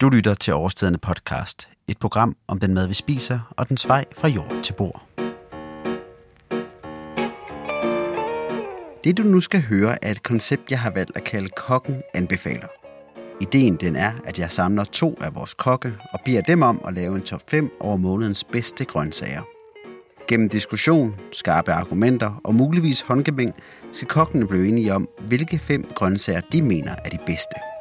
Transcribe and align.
Du 0.00 0.08
lytter 0.08 0.34
til 0.34 0.54
Overstedende 0.54 0.98
podcast, 0.98 1.68
et 1.88 1.98
program 1.98 2.36
om 2.48 2.60
den 2.60 2.74
mad, 2.74 2.86
vi 2.86 2.94
spiser, 2.94 3.54
og 3.56 3.68
den 3.68 3.78
vej 3.86 4.04
fra 4.16 4.28
jord 4.28 4.62
til 4.62 4.72
bord. 4.72 5.02
Det 9.04 9.18
du 9.18 9.22
nu 9.22 9.40
skal 9.40 9.62
høre 9.62 10.04
er 10.04 10.10
et 10.10 10.22
koncept, 10.22 10.70
jeg 10.70 10.80
har 10.80 10.90
valgt 10.90 11.16
at 11.16 11.24
kalde 11.24 11.48
Kokken 11.48 12.02
anbefaler. 12.14 12.66
Ideen 13.40 13.76
den 13.76 13.96
er, 13.96 14.12
at 14.24 14.38
jeg 14.38 14.50
samler 14.50 14.84
to 14.84 15.18
af 15.20 15.34
vores 15.34 15.54
kokke 15.54 15.92
og 16.12 16.20
beder 16.24 16.42
dem 16.42 16.62
om 16.62 16.80
at 16.86 16.94
lave 16.94 17.16
en 17.16 17.22
top 17.22 17.42
5 17.50 17.70
over 17.80 17.96
månedens 17.96 18.44
bedste 18.44 18.84
grøntsager. 18.84 19.42
Gennem 20.28 20.48
diskussion, 20.48 21.14
skarpe 21.32 21.72
argumenter 21.72 22.40
og 22.44 22.54
muligvis 22.54 23.00
håndgemæng 23.00 23.54
skal 23.92 24.08
kokkene 24.08 24.48
blive 24.48 24.68
enige 24.68 24.94
om, 24.94 25.08
hvilke 25.26 25.58
fem 25.58 25.84
grøntsager 25.94 26.40
de 26.52 26.62
mener 26.62 26.94
er 27.04 27.08
de 27.08 27.18
bedste. 27.26 27.77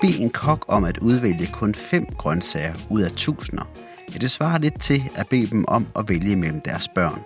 Bede 0.00 0.18
en 0.18 0.30
kok 0.30 0.64
om 0.68 0.84
at 0.84 0.98
udvælge 0.98 1.48
kun 1.52 1.74
fem 1.74 2.06
grøntsager 2.18 2.74
ud 2.90 3.02
af 3.02 3.10
tusinder, 3.10 3.64
ja, 4.12 4.18
det 4.18 4.30
svarer 4.30 4.58
lidt 4.58 4.80
til 4.80 5.02
at 5.14 5.28
bede 5.28 5.46
dem 5.46 5.64
om 5.68 5.86
at 5.98 6.08
vælge 6.08 6.36
mellem 6.36 6.60
deres 6.60 6.88
børn. 6.94 7.22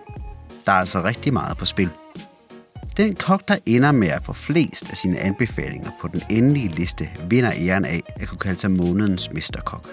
Der 0.66 0.72
er 0.72 0.76
altså 0.76 1.02
rigtig 1.02 1.32
meget 1.32 1.56
på 1.56 1.64
spil. 1.64 1.90
Den 2.96 3.14
kok, 3.14 3.48
der 3.48 3.56
ender 3.66 3.92
med 3.92 4.08
at 4.08 4.22
få 4.22 4.32
flest 4.32 4.90
af 4.90 4.96
sine 4.96 5.18
anbefalinger 5.18 5.90
på 6.00 6.08
den 6.08 6.22
endelige 6.30 6.68
liste, 6.68 7.08
vinder 7.28 7.52
æren 7.60 7.84
af 7.84 8.02
at 8.16 8.28
kunne 8.28 8.38
kalde 8.38 8.58
sig 8.58 8.70
månedens 8.70 9.32
mesterkok. 9.32 9.88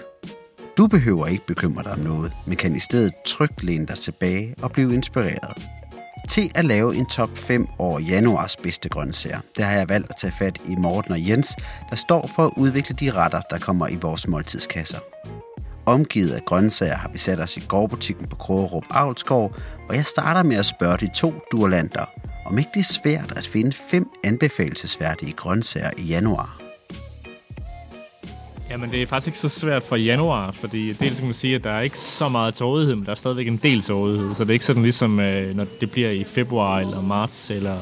Du 0.76 0.86
behøver 0.86 1.26
ikke 1.26 1.46
bekymre 1.46 1.82
dig 1.82 1.92
om 1.92 1.98
noget, 1.98 2.32
men 2.46 2.56
kan 2.56 2.76
i 2.76 2.80
stedet 2.80 3.12
trygt 3.26 3.62
læne 3.62 3.86
dig 3.86 3.96
tilbage 3.96 4.54
og 4.62 4.72
blive 4.72 4.94
inspireret. 4.94 5.71
Til 6.32 6.50
at 6.54 6.64
lave 6.64 6.96
en 6.96 7.06
top 7.06 7.38
5 7.38 7.66
over 7.78 8.00
januars 8.00 8.56
bedste 8.56 8.88
grøntsager, 8.88 9.40
der 9.56 9.64
har 9.64 9.76
jeg 9.76 9.88
valgt 9.88 10.10
at 10.10 10.16
tage 10.16 10.32
fat 10.38 10.58
i 10.68 10.76
Morten 10.76 11.12
og 11.12 11.28
Jens, 11.28 11.56
der 11.90 11.96
står 11.96 12.30
for 12.36 12.46
at 12.46 12.52
udvikle 12.56 12.96
de 13.00 13.10
retter, 13.10 13.40
der 13.40 13.58
kommer 13.58 13.88
i 13.88 13.98
vores 14.02 14.28
måltidskasser. 14.28 14.98
Omgivet 15.86 16.30
af 16.30 16.44
grøntsager 16.44 16.96
har 16.96 17.08
vi 17.08 17.18
sat 17.18 17.40
os 17.40 17.56
i 17.56 17.60
gårdbutikken 17.68 18.26
på 18.26 18.36
Krogerup 18.36 18.84
Avlskov, 18.90 19.54
og 19.88 19.96
jeg 19.96 20.04
starter 20.06 20.42
med 20.42 20.56
at 20.56 20.66
spørge 20.66 20.96
de 20.96 21.10
to 21.14 21.34
durlander, 21.52 22.04
om 22.46 22.58
ikke 22.58 22.70
det 22.74 22.80
er 22.80 22.84
svært 22.84 23.32
at 23.36 23.46
finde 23.46 23.72
fem 23.72 24.10
anbefalesværdige 24.24 25.32
grøntsager 25.32 25.90
i 25.98 26.02
januar. 26.02 26.61
Jamen, 28.72 28.90
det 28.90 29.02
er 29.02 29.06
faktisk 29.06 29.26
ikke 29.26 29.38
så 29.38 29.48
svært 29.48 29.82
for 29.82 29.96
januar, 29.96 30.50
fordi 30.50 30.92
dels 30.92 31.18
kan 31.18 31.26
man 31.26 31.34
sige, 31.34 31.54
at 31.54 31.64
der 31.64 31.70
er 31.70 31.80
ikke 31.80 31.98
så 31.98 32.28
meget 32.28 32.54
tårighed, 32.54 32.94
men 32.94 33.04
der 33.04 33.10
er 33.10 33.14
stadigvæk 33.14 33.46
en 33.46 33.56
del 33.56 33.82
tårighed. 33.82 34.34
Så 34.34 34.44
det 34.44 34.50
er 34.50 34.52
ikke 34.52 34.64
sådan 34.64 34.82
ligesom, 34.82 35.20
øh, 35.20 35.56
når 35.56 35.66
det 35.80 35.90
bliver 35.90 36.10
i 36.10 36.24
februar 36.24 36.80
eller 36.80 37.08
marts 37.08 37.50
eller 37.50 37.76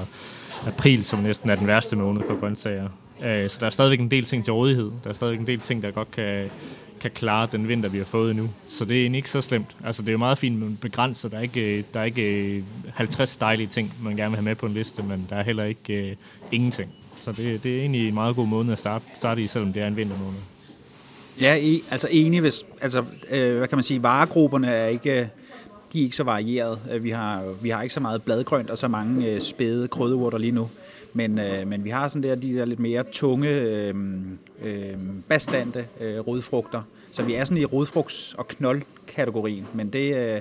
april, 0.66 1.04
som 1.04 1.18
næsten 1.18 1.50
er 1.50 1.54
den 1.54 1.66
værste 1.66 1.96
måned 1.96 2.22
for 2.26 2.40
grøntsager. 2.40 2.88
Øh, 3.24 3.50
så 3.50 3.56
der 3.60 3.66
er 3.66 3.70
stadigvæk 3.70 4.00
en 4.00 4.10
del 4.10 4.24
ting 4.24 4.44
til 4.44 4.52
rådighed. 4.52 4.90
Der 5.04 5.10
er 5.10 5.14
stadigvæk 5.14 5.40
en 5.40 5.46
del 5.46 5.60
ting, 5.60 5.82
der 5.82 5.90
godt 5.90 6.10
kan, 6.10 6.50
kan 7.00 7.10
klare 7.10 7.48
den 7.52 7.68
vinter, 7.68 7.88
vi 7.88 7.98
har 7.98 8.04
fået 8.04 8.36
nu. 8.36 8.50
Så 8.68 8.84
det 8.84 8.96
er 8.96 9.00
egentlig 9.00 9.18
ikke 9.18 9.30
så 9.30 9.40
slemt. 9.40 9.76
Altså, 9.84 10.02
det 10.02 10.08
er 10.08 10.12
jo 10.12 10.18
meget 10.18 10.38
fint, 10.38 10.58
men 10.58 10.78
begrænset. 10.80 11.30
Der 11.30 11.38
er 11.38 11.42
ikke, 11.42 11.78
øh, 11.78 11.84
der 11.94 12.00
er 12.00 12.04
ikke 12.04 12.64
50 12.94 13.36
dejlige 13.36 13.66
ting, 13.66 13.94
man 14.02 14.16
gerne 14.16 14.30
vil 14.30 14.36
have 14.36 14.44
med 14.44 14.54
på 14.54 14.66
en 14.66 14.74
liste, 14.74 15.02
men 15.02 15.26
der 15.30 15.36
er 15.36 15.42
heller 15.42 15.64
ikke 15.64 16.10
uh, 16.10 16.54
ingenting. 16.54 16.90
Så 17.24 17.32
det, 17.32 17.62
det 17.62 17.76
er 17.76 17.80
egentlig 17.80 18.08
en 18.08 18.14
meget 18.14 18.36
god 18.36 18.46
måned 18.46 18.72
at 18.72 18.78
starte, 18.78 19.04
starte 19.18 19.42
i, 19.42 19.46
selvom 19.46 19.72
det 19.72 19.82
er 19.82 19.86
en 19.86 19.96
vintermåned. 19.96 20.40
Ja, 21.40 21.54
i, 21.54 21.84
altså 21.90 22.08
enig, 22.10 22.40
hvis, 22.40 22.66
altså, 22.80 23.04
øh, 23.30 23.56
hvad 23.56 23.68
kan 23.68 23.76
man 23.76 23.84
sige, 23.84 24.02
varegrupperne 24.02 24.68
er 24.70 24.86
ikke, 24.86 25.20
øh, 25.20 25.26
de 25.92 26.00
er 26.00 26.04
ikke 26.04 26.16
så 26.16 26.22
varieret. 26.22 26.78
Øh, 26.92 27.04
vi 27.04 27.10
har, 27.10 27.44
vi 27.62 27.68
har 27.68 27.82
ikke 27.82 27.94
så 27.94 28.00
meget 28.00 28.22
bladgrønt 28.22 28.70
og 28.70 28.78
så 28.78 28.88
mange 28.88 29.28
øh, 29.28 29.40
spæde 29.40 29.88
krydderurter 29.88 30.38
lige 30.38 30.52
nu. 30.52 30.68
Men, 31.12 31.38
øh, 31.38 31.66
men 31.66 31.84
vi 31.84 31.90
har 31.90 32.08
sådan 32.08 32.22
der, 32.22 32.34
de 32.34 32.54
der 32.54 32.64
lidt 32.64 32.80
mere 32.80 33.04
tunge, 33.12 33.48
øh, 33.48 33.94
øh, 34.62 34.94
bastante 35.28 35.86
øh, 36.00 36.18
rodfrugter. 36.18 36.82
Så 37.12 37.22
vi 37.22 37.34
er 37.34 37.44
sådan 37.44 37.62
i 37.62 37.64
rodfrugts- 37.64 38.34
og 38.38 38.48
knoldkategorien, 38.48 39.66
men 39.74 39.90
det, 39.90 40.16
øh, 40.16 40.40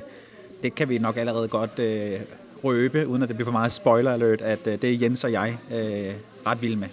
det 0.63 0.75
kan 0.75 0.89
vi 0.89 0.97
nok 0.97 1.17
allerede 1.17 1.47
godt 1.47 1.79
øh, 1.79 2.19
røbe, 2.63 3.07
uden 3.07 3.23
at 3.23 3.29
det 3.29 3.37
bliver 3.37 3.45
for 3.45 3.51
meget 3.51 3.71
spoiler 3.71 4.11
alert, 4.11 4.41
at 4.41 4.67
øh, 4.67 4.81
det 4.81 4.93
er 4.93 4.97
Jens 4.97 5.23
og 5.23 5.31
jeg 5.31 5.57
øh, 5.71 6.13
ret 6.47 6.61
vilde 6.61 6.75
med. 6.75 6.87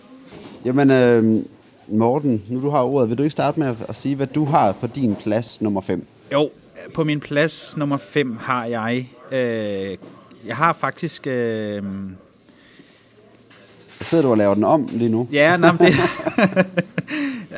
Jamen, 0.64 0.90
øh, 0.90 1.42
Morten, 1.88 2.42
nu 2.48 2.62
du 2.62 2.70
har 2.70 2.82
ordet, 2.82 3.08
vil 3.08 3.18
du 3.18 3.22
ikke 3.22 3.30
starte 3.30 3.60
med 3.60 3.74
at 3.88 3.96
sige, 3.96 4.16
hvad 4.16 4.26
du 4.26 4.44
har 4.44 4.72
på 4.72 4.86
din 4.86 5.14
plads 5.14 5.60
nummer 5.60 5.80
5? 5.80 6.06
Jo, 6.32 6.50
på 6.94 7.04
min 7.04 7.20
plads 7.20 7.76
nummer 7.76 7.96
5 7.96 8.36
har 8.36 8.64
jeg... 8.64 9.08
Øh, 9.32 9.96
jeg 10.46 10.56
har 10.56 10.72
faktisk... 10.72 11.26
Øh, 11.26 11.82
Sidder 14.00 14.24
du 14.24 14.30
og 14.30 14.38
laver 14.38 14.54
den 14.54 14.64
om 14.64 14.88
lige 14.92 15.08
nu? 15.08 15.28
Ja, 15.32 15.56
nej, 15.56 15.70
det, 15.70 15.94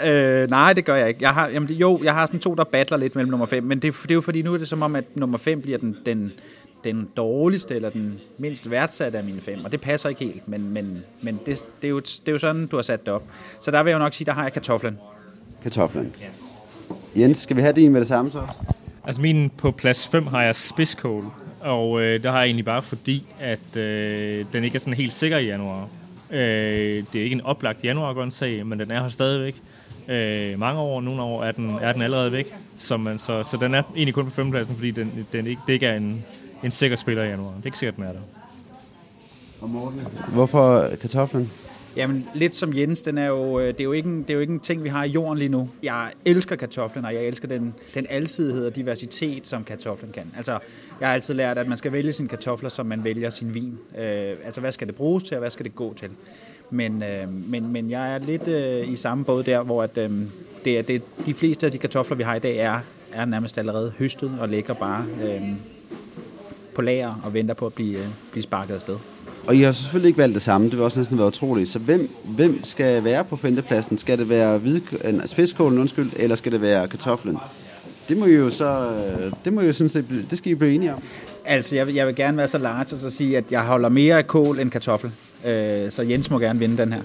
øh, 0.06 0.50
nej, 0.50 0.72
det 0.72 0.84
gør 0.84 0.94
jeg 0.94 1.08
ikke. 1.08 1.22
Jeg 1.22 1.30
har, 1.30 1.48
jamen, 1.48 1.68
jo, 1.68 2.00
jeg 2.02 2.14
har 2.14 2.26
sådan 2.26 2.40
to, 2.40 2.54
der 2.54 2.64
battler 2.64 2.98
lidt 2.98 3.14
mellem 3.14 3.30
nummer 3.30 3.46
5, 3.46 3.62
men 3.64 3.78
det, 3.78 3.94
det 4.02 4.10
er 4.10 4.14
jo 4.14 4.20
fordi, 4.20 4.42
nu 4.42 4.54
er 4.54 4.58
det 4.58 4.68
som 4.68 4.82
om, 4.82 4.96
at 4.96 5.04
nummer 5.14 5.38
5 5.38 5.60
bliver 5.62 5.78
den, 5.78 5.96
den, 6.06 6.32
den 6.84 7.08
dårligste 7.16 7.74
eller 7.74 7.90
den 7.90 8.20
mindst 8.38 8.70
værdsatte 8.70 9.18
af 9.18 9.24
mine 9.24 9.40
fem, 9.40 9.64
og 9.64 9.72
det 9.72 9.80
passer 9.80 10.08
ikke 10.08 10.24
helt, 10.24 10.48
men, 10.48 10.72
men, 10.72 11.04
men 11.22 11.40
det, 11.46 11.64
det, 11.82 11.88
er 11.88 11.90
jo, 11.90 12.00
det 12.00 12.28
er 12.28 12.32
jo 12.32 12.38
sådan, 12.38 12.66
du 12.66 12.76
har 12.76 12.82
sat 12.82 13.06
det 13.06 13.14
op. 13.14 13.22
Så 13.60 13.70
der 13.70 13.82
vil 13.82 13.90
jeg 13.90 13.94
jo 13.94 13.98
nok 13.98 14.14
sige, 14.14 14.26
der 14.26 14.32
har 14.32 14.42
jeg 14.42 14.52
kartoflen. 14.52 14.98
Kartoflen. 15.62 16.14
Ja. 16.20 16.26
Jens, 17.20 17.38
skal 17.38 17.56
vi 17.56 17.60
have 17.60 17.72
din 17.72 17.92
med 17.92 18.00
det 18.00 18.08
samme 18.08 18.30
så? 18.30 18.42
Altså 19.04 19.22
min 19.22 19.50
på 19.50 19.70
plads 19.70 20.06
5 20.06 20.26
har 20.26 20.42
jeg 20.42 20.56
spidskål, 20.56 21.24
og 21.60 22.00
øh, 22.00 22.22
det 22.22 22.30
har 22.30 22.38
jeg 22.38 22.46
egentlig 22.46 22.64
bare 22.64 22.82
fordi, 22.82 23.26
at 23.40 23.76
øh, 23.76 24.44
den 24.52 24.64
ikke 24.64 24.76
er 24.76 24.80
sådan 24.80 24.94
helt 24.94 25.12
sikker 25.12 25.38
i 25.38 25.46
januar. 25.46 25.88
Øh, 26.30 26.38
det 27.12 27.20
er 27.20 27.22
ikke 27.22 27.34
en 27.34 27.40
oplagt 27.40 27.84
januargrøntsag, 27.84 28.66
men 28.66 28.80
den 28.80 28.90
er 28.90 29.02
her 29.02 29.08
stadigvæk. 29.08 29.62
Øh, 30.08 30.58
mange 30.58 30.80
år, 30.80 31.00
nogle 31.00 31.22
år 31.22 31.44
er 31.44 31.52
den, 31.52 31.78
er 31.80 31.92
den 31.92 32.02
allerede 32.02 32.32
væk. 32.32 32.54
Så, 32.78 32.96
man, 32.96 33.18
så, 33.18 33.42
så 33.42 33.56
den 33.56 33.74
er 33.74 33.82
egentlig 33.96 34.14
kun 34.14 34.24
på 34.24 34.30
femtepladsen, 34.30 34.74
fordi 34.74 34.90
den, 34.90 35.26
den 35.32 35.46
ikke, 35.46 35.60
det 35.66 35.72
ikke 35.72 35.86
er 35.86 35.96
en, 35.96 36.24
en 36.64 36.70
sikker 36.70 36.96
spiller 36.96 37.24
i 37.24 37.28
januar. 37.28 37.50
Det 37.50 37.62
er 37.62 37.66
ikke 37.66 37.78
sikkert, 37.78 37.96
den 37.96 38.04
er 38.04 38.12
der. 38.12 38.20
Og 39.60 39.70
Morten? 39.70 40.00
Hvorfor 40.32 40.88
kartoflen? 41.00 41.50
Jamen, 41.96 42.26
lidt 42.34 42.54
som 42.54 42.76
Jens, 42.76 43.02
den 43.02 43.18
er 43.18 43.26
jo, 43.26 43.60
det, 43.60 43.80
er 43.80 43.84
jo 43.84 43.92
ikke 43.92 44.08
en, 44.08 44.22
det 44.22 44.30
er 44.30 44.34
jo 44.34 44.40
ikke 44.40 44.52
en 44.52 44.60
ting, 44.60 44.84
vi 44.84 44.88
har 44.88 45.04
i 45.04 45.08
jorden 45.08 45.38
lige 45.38 45.48
nu. 45.48 45.68
Jeg 45.82 46.10
elsker 46.24 46.56
kartoflen, 46.56 47.04
og 47.04 47.14
jeg 47.14 47.24
elsker 47.24 47.48
den, 47.48 47.74
den 47.94 48.06
alsidighed 48.10 48.66
og 48.66 48.76
diversitet, 48.76 49.46
som 49.46 49.64
kartoflen 49.64 50.12
kan. 50.12 50.32
Altså, 50.36 50.58
jeg 51.00 51.08
har 51.08 51.14
altid 51.14 51.34
lært, 51.34 51.58
at 51.58 51.68
man 51.68 51.78
skal 51.78 51.92
vælge 51.92 52.12
sine 52.12 52.28
kartofler, 52.28 52.68
som 52.68 52.86
man 52.86 53.04
vælger 53.04 53.30
sin 53.30 53.54
vin. 53.54 53.78
Øh, 53.98 54.36
altså, 54.44 54.60
hvad 54.60 54.72
skal 54.72 54.86
det 54.86 54.94
bruges 54.94 55.22
til, 55.22 55.34
og 55.34 55.38
hvad 55.38 55.50
skal 55.50 55.64
det 55.64 55.74
gå 55.74 55.94
til? 55.94 56.10
Men, 56.70 57.02
øh, 57.02 57.32
men, 57.32 57.72
men 57.72 57.90
jeg 57.90 58.14
er 58.14 58.18
lidt 58.18 58.48
øh, 58.48 58.88
i 58.88 58.96
samme 58.96 59.24
båd 59.24 59.42
der, 59.42 59.62
hvor 59.62 59.82
at, 59.82 59.98
øh, 59.98 60.10
det 60.64 60.78
er, 60.78 60.82
det, 60.82 61.02
de 61.26 61.34
fleste 61.34 61.66
af 61.66 61.72
de 61.72 61.78
kartofler, 61.78 62.16
vi 62.16 62.22
har 62.22 62.34
i 62.34 62.38
dag, 62.38 62.56
er, 62.56 62.80
er 63.12 63.24
nærmest 63.24 63.58
allerede 63.58 63.92
høstet 63.98 64.32
og 64.40 64.48
ligger 64.48 64.74
bare 64.74 65.04
øh, 65.22 65.42
på 66.78 66.82
lager 66.82 67.20
og 67.24 67.34
venter 67.34 67.54
på 67.54 67.66
at 67.66 67.72
blive, 67.72 67.98
øh, 67.98 68.06
blive 68.30 68.42
sparket 68.42 68.74
afsted. 68.74 68.96
Og 69.46 69.56
I 69.56 69.62
har 69.62 69.72
selvfølgelig 69.72 70.08
ikke 70.08 70.18
valgt 70.18 70.34
det 70.34 70.42
samme, 70.42 70.66
det 70.66 70.76
vil 70.76 70.84
også 70.84 71.00
næsten 71.00 71.18
være 71.18 71.26
utroligt. 71.26 71.68
Så 71.68 71.78
hvem, 71.78 72.10
hvem 72.24 72.64
skal 72.64 73.04
være 73.04 73.24
på 73.24 73.36
femtepladsen? 73.36 73.98
Skal 73.98 74.18
det 74.18 74.28
være 74.28 74.58
hvid, 74.58 74.80
spidskålen, 75.26 75.78
undskyld, 75.78 76.10
eller 76.16 76.36
skal 76.36 76.52
det 76.52 76.62
være 76.62 76.88
kartoflen? 76.88 77.36
Det 78.08 78.16
må 78.16 78.26
I 78.26 78.34
jo 78.34 78.50
så, 78.50 78.90
det 79.44 79.52
må 79.52 79.60
I 79.60 79.66
jo 79.66 79.72
sådan 79.72 79.88
set, 79.88 80.04
det 80.30 80.38
skal 80.38 80.52
I 80.52 80.54
blive 80.54 80.74
enige 80.74 80.94
om. 80.94 81.02
Altså, 81.44 81.76
jeg 81.76 81.86
vil, 81.86 81.94
jeg 81.94 82.06
vil 82.06 82.14
gerne 82.14 82.36
være 82.36 82.48
så 82.48 82.58
large 82.58 82.86
og 82.92 82.98
så 82.98 83.10
sige, 83.10 83.36
at 83.36 83.44
jeg 83.50 83.62
holder 83.62 83.88
mere 83.88 84.16
af 84.18 84.26
kål 84.26 84.60
end 84.60 84.70
kartoffel. 84.70 85.10
Øh, 85.46 85.90
så 85.90 86.02
Jens 86.02 86.30
må 86.30 86.38
gerne 86.38 86.58
vinde 86.58 86.78
den 86.78 86.92
her. 86.92 87.02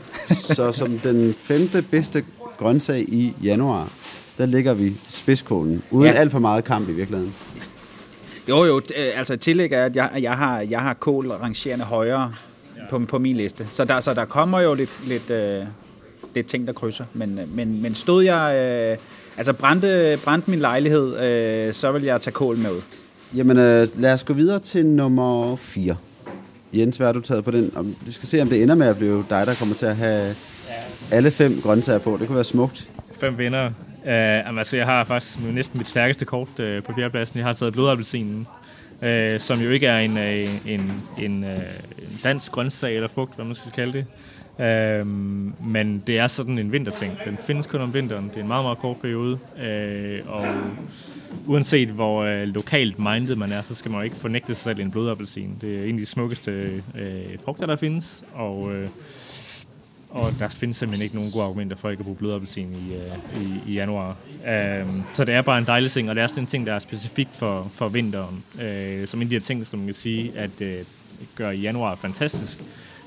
så 0.56 0.72
som 0.72 0.98
den 0.98 1.34
femte 1.38 1.82
bedste 1.82 2.24
grøntsag 2.58 3.00
i 3.00 3.34
januar, 3.42 3.92
der 4.38 4.46
ligger 4.46 4.74
vi 4.74 4.92
spidskålen, 5.08 5.82
uden 5.90 6.12
ja. 6.12 6.18
alt 6.18 6.32
for 6.32 6.38
meget 6.38 6.64
kamp 6.64 6.88
i 6.88 6.92
virkeligheden. 6.92 7.34
Jo, 8.48 8.64
jo, 8.64 8.82
altså 9.14 9.36
tillæg 9.36 9.72
er, 9.72 9.84
at 9.84 9.96
jeg, 9.96 10.10
jeg, 10.20 10.32
har, 10.32 10.60
jeg 10.60 10.80
har 10.80 10.94
kål 10.94 11.30
rangerende 11.30 11.84
højere 11.84 12.32
på, 12.90 12.98
på 12.98 13.18
min 13.18 13.36
liste. 13.36 13.66
Så 13.70 13.84
der, 13.84 14.00
så 14.00 14.14
der 14.14 14.24
kommer 14.24 14.60
jo 14.60 14.74
lidt, 14.74 14.90
lidt, 15.06 15.30
øh, 15.30 15.64
lidt 16.34 16.46
ting, 16.46 16.66
der 16.66 16.72
krydser. 16.72 17.04
Men, 17.12 17.40
men, 17.54 17.82
men 17.82 17.94
stod 17.94 18.24
jeg... 18.24 18.56
Øh, 18.56 18.96
altså 19.36 19.52
brændte, 19.52 20.18
brændte 20.24 20.50
min 20.50 20.58
lejlighed, 20.58 21.18
øh, 21.68 21.74
så 21.74 21.92
vil 21.92 22.02
jeg 22.02 22.20
tage 22.20 22.32
kål 22.32 22.56
med 22.56 22.70
ud. 22.70 22.80
Jamen 23.34 23.58
øh, 23.58 23.88
lad 23.94 24.12
os 24.12 24.24
gå 24.24 24.32
videre 24.32 24.58
til 24.58 24.86
nummer 24.86 25.56
4. 25.56 25.96
Jens, 26.72 26.96
hvad 26.96 27.06
har 27.06 27.12
du 27.12 27.20
taget 27.20 27.44
på 27.44 27.50
den? 27.50 27.72
Og 27.74 27.86
vi 28.06 28.12
skal 28.12 28.28
se, 28.28 28.42
om 28.42 28.48
det 28.48 28.62
ender 28.62 28.74
med 28.74 28.86
at 28.86 28.96
blive 28.96 29.24
dig, 29.30 29.46
der 29.46 29.54
kommer 29.54 29.74
til 29.74 29.86
at 29.86 29.96
have 29.96 30.34
alle 31.10 31.30
fem 31.30 31.60
grøntsager 31.62 31.98
på. 31.98 32.16
Det 32.20 32.26
kunne 32.26 32.36
være 32.36 32.44
smukt. 32.44 32.88
Fem 33.20 33.38
vinder. 33.38 33.70
Uh, 34.04 34.58
altså, 34.58 34.76
jeg 34.76 34.86
har 34.86 35.04
faktisk 35.04 35.38
næsten 35.52 35.78
mit 35.78 35.88
stærkeste 35.88 36.24
kort 36.24 36.48
uh, 36.48 36.82
på 36.82 36.92
fjerdepladsen. 36.96 37.38
Jeg 37.38 37.46
har 37.46 37.52
taget 37.52 37.72
blodappelsinen, 37.72 38.46
uh, 39.02 39.08
øh, 39.12 39.40
som 39.40 39.60
jo 39.60 39.70
ikke 39.70 39.86
er 39.86 39.98
en, 39.98 40.12
uh, 40.16 40.70
en, 40.72 41.02
en, 41.18 41.44
uh, 41.44 41.50
en 41.50 42.18
dansk 42.24 42.52
grøntsag 42.52 42.94
eller 42.94 43.08
frugt, 43.08 43.34
hvad 43.34 43.44
man 43.44 43.54
skal 43.54 43.72
kalde 43.72 43.92
det. 43.92 44.06
Uh, 44.58 45.06
men 45.66 46.02
det 46.06 46.18
er 46.18 46.26
sådan 46.26 46.58
en 46.58 46.72
vinterting. 46.72 47.18
Den 47.24 47.38
findes 47.46 47.66
kun 47.66 47.80
om 47.80 47.94
vinteren. 47.94 48.28
Det 48.28 48.36
er 48.36 48.40
en 48.40 48.48
meget, 48.48 48.64
meget 48.64 48.78
kort 48.78 48.96
periode. 48.96 49.38
Uh, 49.56 50.32
og 50.32 50.46
uanset 51.46 51.88
hvor 51.88 52.22
øh, 52.22 52.42
lokalt 52.42 52.98
minded 52.98 53.36
man 53.36 53.52
er, 53.52 53.62
så 53.62 53.74
skal 53.74 53.90
man 53.90 54.00
jo 54.00 54.04
ikke 54.04 54.16
fornægte 54.16 54.54
sig 54.54 54.62
selv 54.62 54.80
en 54.80 54.90
blodappelsin. 54.90 55.58
Det 55.60 55.80
er 55.80 55.84
en 55.84 55.94
af 55.94 56.00
de 56.00 56.06
smukkeste 56.06 56.50
øh, 56.98 57.38
frugter, 57.44 57.66
der 57.66 57.76
findes. 57.76 58.24
Og, 58.34 58.72
øh, 58.72 58.88
og 60.12 60.34
der 60.38 60.48
findes 60.48 60.76
simpelthen 60.76 61.04
ikke 61.04 61.16
nogen 61.16 61.30
gode 61.32 61.44
argumenter 61.44 61.76
for 61.76 61.90
ikke 61.90 62.00
at 62.00 62.04
bruge 62.04 62.16
blodappelsin 62.16 62.72
i, 62.72 62.94
øh, 62.94 63.42
i, 63.42 63.70
i 63.70 63.74
januar. 63.74 64.16
Øh, 64.48 64.86
så 65.14 65.24
det 65.24 65.34
er 65.34 65.42
bare 65.42 65.58
en 65.58 65.64
dejlig 65.66 65.90
ting, 65.92 66.08
og 66.10 66.14
det 66.16 66.22
er 66.22 66.26
sådan 66.26 66.42
en 66.42 66.46
ting, 66.46 66.66
der 66.66 66.72
er 66.74 66.78
specifikt 66.78 67.36
for, 67.36 67.70
for 67.74 67.88
vinteren. 67.88 68.44
Øh, 68.62 69.06
som 69.06 69.20
en 69.20 69.26
af 69.26 69.28
de 69.28 69.34
her 69.34 69.40
ting, 69.42 69.66
som 69.66 69.78
man 69.78 69.86
kan 69.86 69.94
sige, 69.94 70.32
at 70.36 70.50
øh, 70.60 70.78
gør 71.36 71.50
januar 71.50 71.94
fantastisk, 71.94 72.58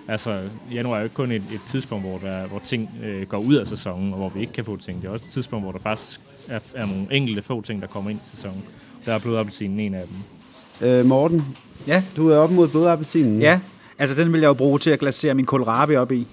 Altså, 0.07 0.41
januar 0.73 0.95
er 0.95 0.99
jo 0.99 1.03
ikke 1.03 1.13
kun 1.15 1.31
et, 1.31 1.43
et 1.53 1.59
tidspunkt, 1.71 2.05
hvor, 2.05 2.17
der, 2.17 2.47
hvor 2.47 2.61
ting 2.65 2.89
øh, 3.03 3.27
går 3.27 3.37
ud 3.37 3.55
af 3.55 3.67
sæsonen, 3.67 4.11
og 4.13 4.17
hvor 4.19 4.29
vi 4.29 4.41
ikke 4.41 4.53
kan 4.53 4.65
få 4.65 4.77
ting. 4.77 5.01
Det 5.01 5.07
er 5.07 5.11
også 5.11 5.25
et 5.27 5.33
tidspunkt, 5.33 5.65
hvor 5.65 5.71
der 5.71 5.79
faktisk 5.79 6.21
er, 6.47 6.59
er 6.75 6.85
nogle 6.85 7.07
enkelte 7.11 7.41
få 7.41 7.61
ting, 7.61 7.81
der 7.81 7.87
kommer 7.87 8.09
ind 8.09 8.19
i 8.25 8.29
sæsonen. 8.35 8.63
Der 9.05 9.13
er 9.13 9.19
blodappelsinen 9.19 9.79
en 9.79 9.93
af 9.93 10.03
dem. 10.07 10.87
Øh, 10.87 11.05
Morten, 11.05 11.43
Ja, 11.87 12.03
du 12.17 12.29
er 12.29 12.37
op 12.37 12.51
mod 12.51 12.67
blodappelsinen. 12.67 13.41
ja. 13.41 13.59
Altså, 13.99 14.21
den 14.23 14.33
vil 14.33 14.41
jeg 14.41 14.47
jo 14.47 14.53
bruge 14.53 14.79
til 14.79 14.89
at 14.89 14.99
glasere 14.99 15.33
min 15.33 15.45
kohlrabi 15.45 15.95
op 15.95 16.11
i, 16.11 16.27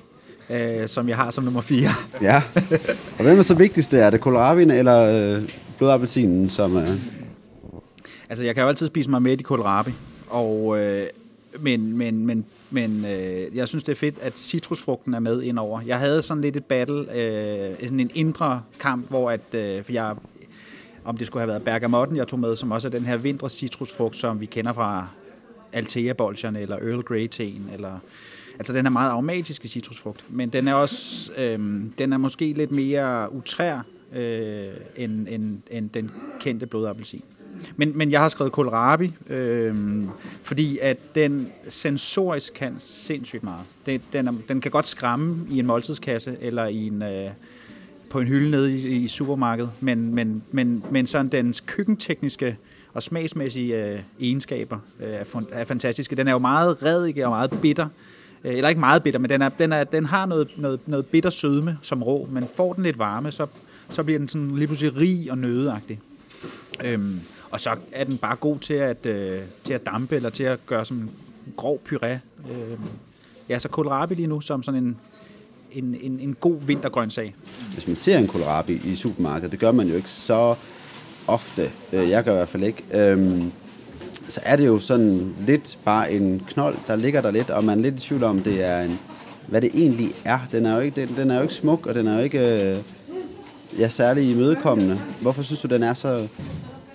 øh, 0.51 0.89
som 0.89 1.09
jeg 1.09 1.17
har 1.17 1.31
som 1.31 1.45
nummer 1.45 1.61
4. 1.61 1.91
ja. 2.23 2.43
Og 3.19 3.25
hvem 3.25 3.39
er 3.39 3.43
så 3.43 3.55
vigtigst? 3.55 3.95
Er 3.95 4.11
det 4.11 4.21
kohlrabien 4.21 4.71
eller 4.71 5.35
øh, 5.37 5.43
blodappelsinen, 5.79 6.51
som 6.51 6.77
er... 6.77 6.97
Altså, 8.29 8.45
jeg 8.45 8.55
kan 8.55 8.63
jo 8.63 8.69
altid 8.69 8.87
spise 8.87 9.11
mig 9.11 9.23
med 9.23 9.41
i 9.41 9.43
kohlrabi, 9.43 9.93
og, 10.29 10.81
øh, 10.81 11.07
men, 11.61 11.97
men, 11.97 12.27
men, 12.27 12.45
men 12.71 13.05
øh, 13.05 13.57
jeg 13.57 13.69
synes, 13.69 13.85
det 13.85 13.93
er 13.93 13.97
fedt, 13.97 14.19
at 14.23 14.39
citrusfrugten 14.39 15.15
er 15.15 15.21
med 15.21 15.43
indover. 15.43 15.81
Jeg 15.81 15.99
havde 15.99 16.23
sådan 16.23 16.41
lidt 16.43 16.57
et 16.57 16.65
battle, 16.65 17.17
øh, 17.17 17.77
sådan 17.81 18.01
en 18.01 18.11
indre 18.15 18.63
kamp, 18.81 19.09
hvor 19.09 19.31
at, 19.31 19.55
øh, 19.55 19.85
for 19.85 19.93
jeg, 19.93 20.15
om 21.05 21.17
det 21.17 21.27
skulle 21.27 21.41
have 21.41 21.49
været 21.49 21.63
bergamotten, 21.63 22.17
jeg 22.17 22.29
tog 22.29 22.39
med, 22.39 22.57
som 22.57 22.73
også 22.73 22.89
er 22.89 22.93
den 22.93 23.05
her 23.05 23.17
vintre 23.17 23.51
citrusfrugt, 23.51 24.17
som 24.17 24.41
vi 24.41 24.47
kender 24.47 24.73
fra 24.73 25.07
altea 25.73 26.13
bolcherne 26.13 26.61
eller 26.61 26.77
Earl 26.77 27.03
Grey 27.03 27.27
teen, 27.27 27.71
eller 27.73 27.99
altså 28.59 28.73
den 28.73 28.87
er 28.87 28.91
meget 28.91 29.11
aromatiske 29.11 29.69
citrusfrugt, 29.69 30.25
men 30.29 30.49
den 30.49 30.69
er 30.69 30.75
også 30.75 31.33
øh, 31.37 31.83
den 31.99 32.13
er 32.13 32.17
måske 32.17 32.53
lidt 32.53 32.73
mere 32.73 33.33
utrær 33.33 33.81
øh, 34.15 34.69
end, 34.97 35.29
end, 35.29 35.59
end 35.71 35.91
den 35.91 36.11
kendte 36.41 36.67
blodappelsin. 36.67 37.23
Men, 37.77 37.99
men 37.99 38.13
jeg 38.13 38.21
har 38.21 38.29
skrevet 38.29 38.53
kohlrabi, 38.53 39.13
øh, 39.29 40.05
fordi 40.43 40.79
at 40.79 40.97
den 41.15 41.49
sensorisk 41.69 42.55
kan 42.55 42.75
sindssygt 42.79 43.45
meget. 43.45 43.65
Det, 43.87 44.01
den, 44.13 44.29
er, 44.29 44.33
den 44.49 44.61
kan 44.61 44.71
godt 44.71 44.87
skræmme 44.87 45.47
i 45.51 45.59
en 45.59 45.67
måltidskasse 45.67 46.37
eller 46.41 46.67
i 46.67 46.87
en, 46.87 47.03
øh, 47.03 47.31
på 48.11 48.21
en 48.21 48.27
hylde 48.27 48.51
nede 48.51 48.79
i, 48.79 48.87
i 48.97 49.09
supermarkedet, 49.09 49.71
men, 49.81 50.15
men, 50.15 50.43
men, 50.51 50.85
men 50.91 51.07
sådan 51.07 51.29
dens 51.29 51.61
køkkentekniske 51.61 52.57
og 52.95 53.03
smagsmæssige 53.03 53.87
øh, 53.87 54.01
egenskaber 54.21 54.79
øh, 55.01 55.11
er, 55.11 55.25
fun- 55.25 55.49
er 55.53 55.65
fantastiske. 55.65 56.17
Den 56.17 56.29
er 56.29 56.33
jo 56.33 56.39
meget 56.39 56.83
reddig 56.83 57.25
og 57.25 57.31
meget 57.31 57.51
bitter, 57.63 57.85
øh, 57.85 58.22
Øh, 58.45 58.55
eller 58.55 58.69
ikke 58.69 58.81
meget 58.81 59.03
bitter, 59.03 59.21
men 59.21 59.31
den, 59.31 59.43
er, 59.43 59.49
den, 59.49 59.73
er, 59.73 59.85
den 59.85 60.07
har 60.07 60.27
noget, 60.27 60.49
noget, 60.57 60.81
noget 60.87 61.07
bitter 61.07 61.31
sødme 61.31 61.79
som 61.83 62.03
rå, 62.03 62.29
men 62.31 62.49
får 62.57 62.73
den 62.73 62.83
lidt 62.83 62.99
varme, 62.99 63.33
så, 63.33 63.47
så 63.91 64.03
bliver 64.03 64.19
den 64.19 64.29
sådan 64.29 64.51
lige 64.51 64.67
pludselig 64.67 64.97
rig 64.97 65.31
og 65.31 65.39
nødeagtig. 65.39 66.01
Øhm, 66.85 67.21
og 67.51 67.61
så 67.61 67.71
er 67.93 68.05
den 68.05 68.19
bare 68.19 68.37
god 68.37 68.59
til 68.59 68.75
at, 68.75 69.07
øh, 69.07 69.41
til 69.65 69.73
at 69.73 69.87
dampe, 69.87 70.17
eller 70.17 70.31
til 70.31 70.45
at 70.45 70.59
gøre 70.67 70.85
sådan 70.85 71.03
en 71.03 71.11
grov 71.57 71.81
puré. 71.89 72.07
Øhm, 72.07 72.81
ja, 73.49 73.59
så 73.59 73.69
kohlrabi 73.69 74.15
lige 74.15 74.27
nu 74.27 74.41
som 74.41 74.63
sådan 74.63 74.85
en, 74.85 74.97
en, 75.73 75.97
en, 76.03 76.21
en 76.21 76.37
god 76.41 76.61
vintergrøntsag. 76.67 77.35
Hvis 77.73 77.87
man 77.87 77.97
ser 77.97 78.19
en 78.19 78.27
kohlrabi 78.27 78.81
i 78.85 78.95
supermarkedet, 78.95 79.53
det 79.53 79.61
gør 79.61 79.73
man 79.73 79.89
jo 79.89 79.95
ikke 79.95 80.11
så 80.11 80.55
ofte. 81.27 81.71
Øh, 81.93 82.11
jeg 82.11 82.25
gør 82.25 82.33
i 82.33 82.37
hvert 82.37 82.49
fald 82.49 82.63
ikke. 82.63 82.85
Øhm, 82.93 83.53
så 84.29 84.41
er 84.45 84.57
det 84.57 84.67
jo 84.67 84.79
sådan 84.79 85.35
lidt 85.47 85.79
bare 85.85 86.13
en 86.13 86.43
knold, 86.49 86.77
der 86.87 86.97
ligger 86.97 87.21
der 87.21 87.31
lidt, 87.31 87.51
og 87.51 87.65
man 87.65 87.79
er 87.79 87.83
lidt 87.83 87.95
i 87.95 87.99
tvivl 87.99 88.25
om, 88.25 88.43
det 88.43 88.65
er 88.65 88.83
en, 88.83 88.99
hvad 89.49 89.61
det 89.61 89.71
egentlig 89.75 90.13
er. 90.25 90.39
Den 90.53 90.67
er 90.67 90.75
jo 90.75 90.81
ikke, 90.81 91.01
den, 91.01 91.17
den 91.17 91.31
er 91.31 91.37
jo 91.37 91.43
ikke 91.43 91.55
smuk, 91.55 91.87
og 91.87 91.95
den 91.95 92.07
er 92.07 92.17
jo 92.17 92.23
ikke 92.23 92.71
øh, 92.71 92.77
ja, 93.79 93.89
særlig 93.89 94.31
imødekommende. 94.31 95.01
Hvorfor 95.21 95.43
synes 95.43 95.61
du, 95.61 95.69
den 95.69 95.83
er 95.83 95.95
så, 95.95 96.29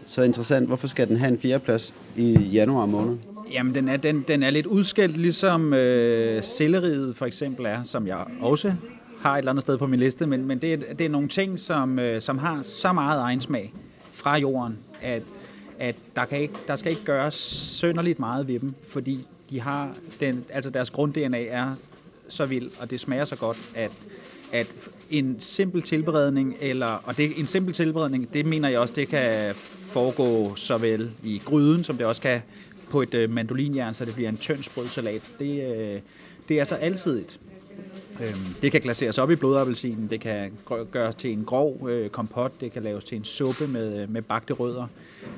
så 0.05 0.21
interessant? 0.23 0.67
Hvorfor 0.67 0.87
skal 0.87 1.07
den 1.07 1.17
have 1.17 1.31
en 1.31 1.39
fjerdeplads 1.39 1.93
i 2.15 2.31
januar 2.31 2.85
måned? 2.85 3.17
Jamen, 3.53 3.75
den 3.75 3.87
er, 3.87 3.97
den, 3.97 4.25
den 4.27 4.43
er 4.43 4.49
lidt 4.49 4.65
udskældt, 4.65 5.17
ligesom 5.17 5.73
øh, 5.73 6.43
selleriet 6.43 7.15
for 7.15 7.25
eksempel 7.25 7.65
er, 7.65 7.83
som 7.83 8.07
jeg 8.07 8.17
også 8.41 8.73
har 9.21 9.33
et 9.33 9.37
eller 9.37 9.51
andet 9.51 9.61
sted 9.61 9.77
på 9.77 9.87
min 9.87 9.99
liste, 9.99 10.25
men, 10.25 10.45
men 10.45 10.59
det, 10.59 10.73
er, 10.73 10.77
det 10.93 11.05
er 11.05 11.09
nogle 11.09 11.27
ting, 11.27 11.59
som, 11.59 11.99
øh, 11.99 12.21
som 12.21 12.37
har 12.37 12.59
så 12.63 12.93
meget 12.93 13.21
egen 13.21 13.41
smag 13.41 13.73
fra 14.11 14.37
jorden, 14.37 14.77
at, 15.01 15.23
at 15.79 15.95
der, 16.15 16.25
kan 16.25 16.41
ikke, 16.41 16.53
der 16.67 16.75
skal 16.75 16.91
ikke 16.91 17.03
gøres 17.03 17.33
sønderligt 17.33 18.19
meget 18.19 18.47
ved 18.47 18.59
dem, 18.59 18.73
fordi 18.83 19.27
de 19.49 19.61
har 19.61 19.95
den, 20.19 20.45
altså 20.49 20.69
deres 20.69 20.91
grund-DNA 20.91 21.45
er 21.45 21.75
så 22.29 22.45
vild, 22.45 22.69
og 22.79 22.89
det 22.89 22.99
smager 22.99 23.25
så 23.25 23.35
godt, 23.35 23.69
at, 23.75 23.91
at 24.51 24.67
en 25.09 25.35
simpel 25.39 25.81
tilberedning, 25.81 26.55
eller, 26.61 26.87
og 26.87 27.17
det, 27.17 27.39
en 27.39 27.47
simpel 27.47 27.73
tilberedning, 27.73 28.33
det 28.33 28.45
mener 28.45 28.69
jeg 28.69 28.79
også, 28.79 28.93
det 28.93 29.07
kan 29.07 29.55
foregå 29.87 30.55
såvel 30.55 31.11
i 31.23 31.41
gryden, 31.45 31.83
som 31.83 31.97
det 31.97 32.05
også 32.05 32.21
kan 32.21 32.41
på 32.89 33.01
et 33.01 33.13
øh, 33.13 33.29
mandolinjern, 33.29 33.93
så 33.93 34.05
det 34.05 34.13
bliver 34.13 34.29
en 34.29 34.37
tynd 34.37 34.63
sprød 34.63 34.87
salat. 34.87 35.21
Det, 35.39 35.77
øh, 35.77 36.01
det 36.49 36.59
er 36.59 36.63
så 36.63 36.75
altid 36.75 37.19
et. 37.19 37.39
Øhm, 38.21 38.55
det 38.61 38.71
kan 38.71 38.81
glaseres 38.81 39.17
op 39.17 39.31
i 39.31 39.35
blodappelsinen, 39.35 40.07
det 40.09 40.21
kan 40.21 40.51
gøres 40.91 41.15
til 41.15 41.31
en 41.31 41.43
grov 41.45 41.89
øh, 41.89 42.09
kompot, 42.09 42.51
det 42.61 42.71
kan 42.71 42.83
laves 42.83 43.03
til 43.03 43.17
en 43.17 43.23
suppe 43.23 43.67
med, 43.67 44.01
øh, 44.01 44.11
med 44.11 44.21
bagte 44.21 44.53
rødder. 44.53 44.87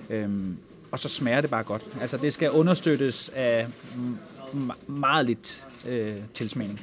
Øhm, 0.10 0.58
og 0.92 1.00
så 1.00 1.10
smager 1.10 1.42
det 1.42 1.50
bare 1.50 1.64
godt. 1.64 1.82
Altså 2.02 2.18
det 2.18 2.34
skal 2.34 2.52
understøttes 2.52 3.32
af 3.36 3.68
meget 4.88 5.26
lidt 5.26 5.66
øh, 5.90 6.14
tilsmagning. 6.34 6.82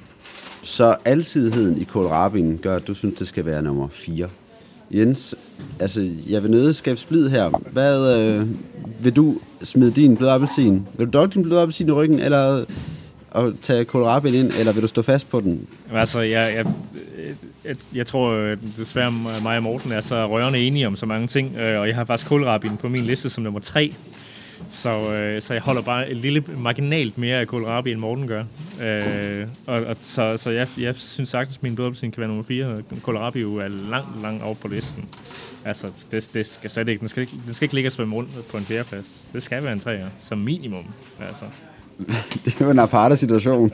Så 0.63 0.97
alsidigheden 1.05 1.81
i 1.81 1.85
kålrabien 1.85 2.59
gør, 2.59 2.77
at 2.77 2.87
du 2.87 2.95
synes, 2.95 3.19
det 3.19 3.29
skal 3.29 3.47
være 3.47 3.63
nummer 3.63 3.89
4. 3.89 4.29
Jens, 4.91 5.35
altså, 5.81 6.09
jeg 6.29 6.43
vil 6.43 6.51
nøde 6.51 6.73
skabe 6.73 6.97
splid 6.97 7.29
her. 7.29 7.49
Hvad 7.49 8.19
øh, 8.19 8.49
vil 9.01 9.17
du 9.17 9.39
smide 9.63 9.91
din 9.91 10.17
bløde 10.17 10.33
appelsin? 10.33 10.89
Vil 10.97 11.07
du 11.07 11.11
dog 11.11 11.35
din 11.35 11.43
bløde 11.43 11.61
appelsin 11.61 11.89
i 11.89 11.93
ryggen, 11.93 12.21
eller 12.21 12.65
at 13.37 13.53
tage 13.63 13.85
kohlrabi 13.85 14.29
ind, 14.29 14.53
eller 14.59 14.73
vil 14.73 14.83
du 14.83 14.89
stå 14.89 15.03
fast 15.03 15.31
på 15.31 15.41
den? 15.41 15.69
Jamen, 15.87 16.01
Altså, 16.01 16.21
jeg, 16.21 16.55
jeg, 16.55 16.67
jeg, 17.65 17.77
jeg 17.95 18.07
tror 18.07 18.31
øh, 18.31 18.57
desværre, 18.79 19.13
mig 19.43 19.57
og 19.57 19.63
Morten 19.63 19.93
er 19.93 20.01
så 20.01 20.27
rørende 20.27 20.59
enige 20.59 20.87
om 20.87 20.97
så 20.97 21.07
mange 21.07 21.27
ting, 21.27 21.57
øh, 21.57 21.81
og 21.81 21.89
jeg 21.89 21.95
har 21.95 22.05
faktisk 22.05 22.29
kålrabien 22.29 22.77
på 22.77 22.89
min 22.89 23.01
liste 23.01 23.31
som 23.31 23.43
nummer 23.43 23.61
tre. 23.61 23.95
Så, 24.71 25.13
øh, 25.13 25.43
så 25.43 25.53
jeg 25.53 25.63
holder 25.63 25.83
bare 25.83 26.11
et 26.11 26.17
lille 26.17 26.45
marginalt 26.59 27.19
mere 27.19 27.37
af 27.37 27.47
kohlrabi, 27.47 27.93
end 27.93 28.01
Morten 28.01 28.29
gør. 28.29 28.45
Øh, 28.83 29.47
og, 29.67 29.85
og, 29.85 29.97
så 30.03 30.37
så 30.37 30.51
jeg, 30.51 30.69
jeg 30.79 30.97
synes 30.97 31.29
sagtens, 31.29 31.57
at 31.57 31.63
min 31.63 31.75
blodopsyn 31.75 32.11
kan 32.11 32.21
være 32.21 32.29
nummer 32.29 32.45
4, 32.45 32.77
Kohlrabi 33.03 33.41
jo 33.41 33.57
er 33.57 33.69
langt, 33.69 34.23
langt 34.23 34.43
over 34.43 34.55
på 34.55 34.69
listen. 34.69 35.05
Altså, 35.65 35.87
det, 36.11 36.29
det 36.35 36.47
skal 36.47 36.71
slet 36.71 36.89
ikke, 36.89 37.01
den 37.01 37.09
skal 37.09 37.21
ikke, 37.21 37.33
den 37.47 37.55
skal 37.55 37.65
ikke 37.65 37.75
ligge 37.75 37.89
og 37.89 37.93
svømme 37.93 38.17
rundt 38.17 38.31
på 38.51 38.57
en 38.57 38.65
fjerdeplads. 38.65 39.27
Det 39.33 39.43
skal 39.43 39.65
være 39.65 39.73
en 39.73 39.81
træer, 39.81 40.09
som 40.23 40.39
minimum. 40.39 40.85
Altså. 41.21 41.45
Det 42.45 42.61
er 42.61 42.65
jo 42.65 42.71
en 42.71 42.79
aparte 42.79 43.17
situation, 43.17 43.73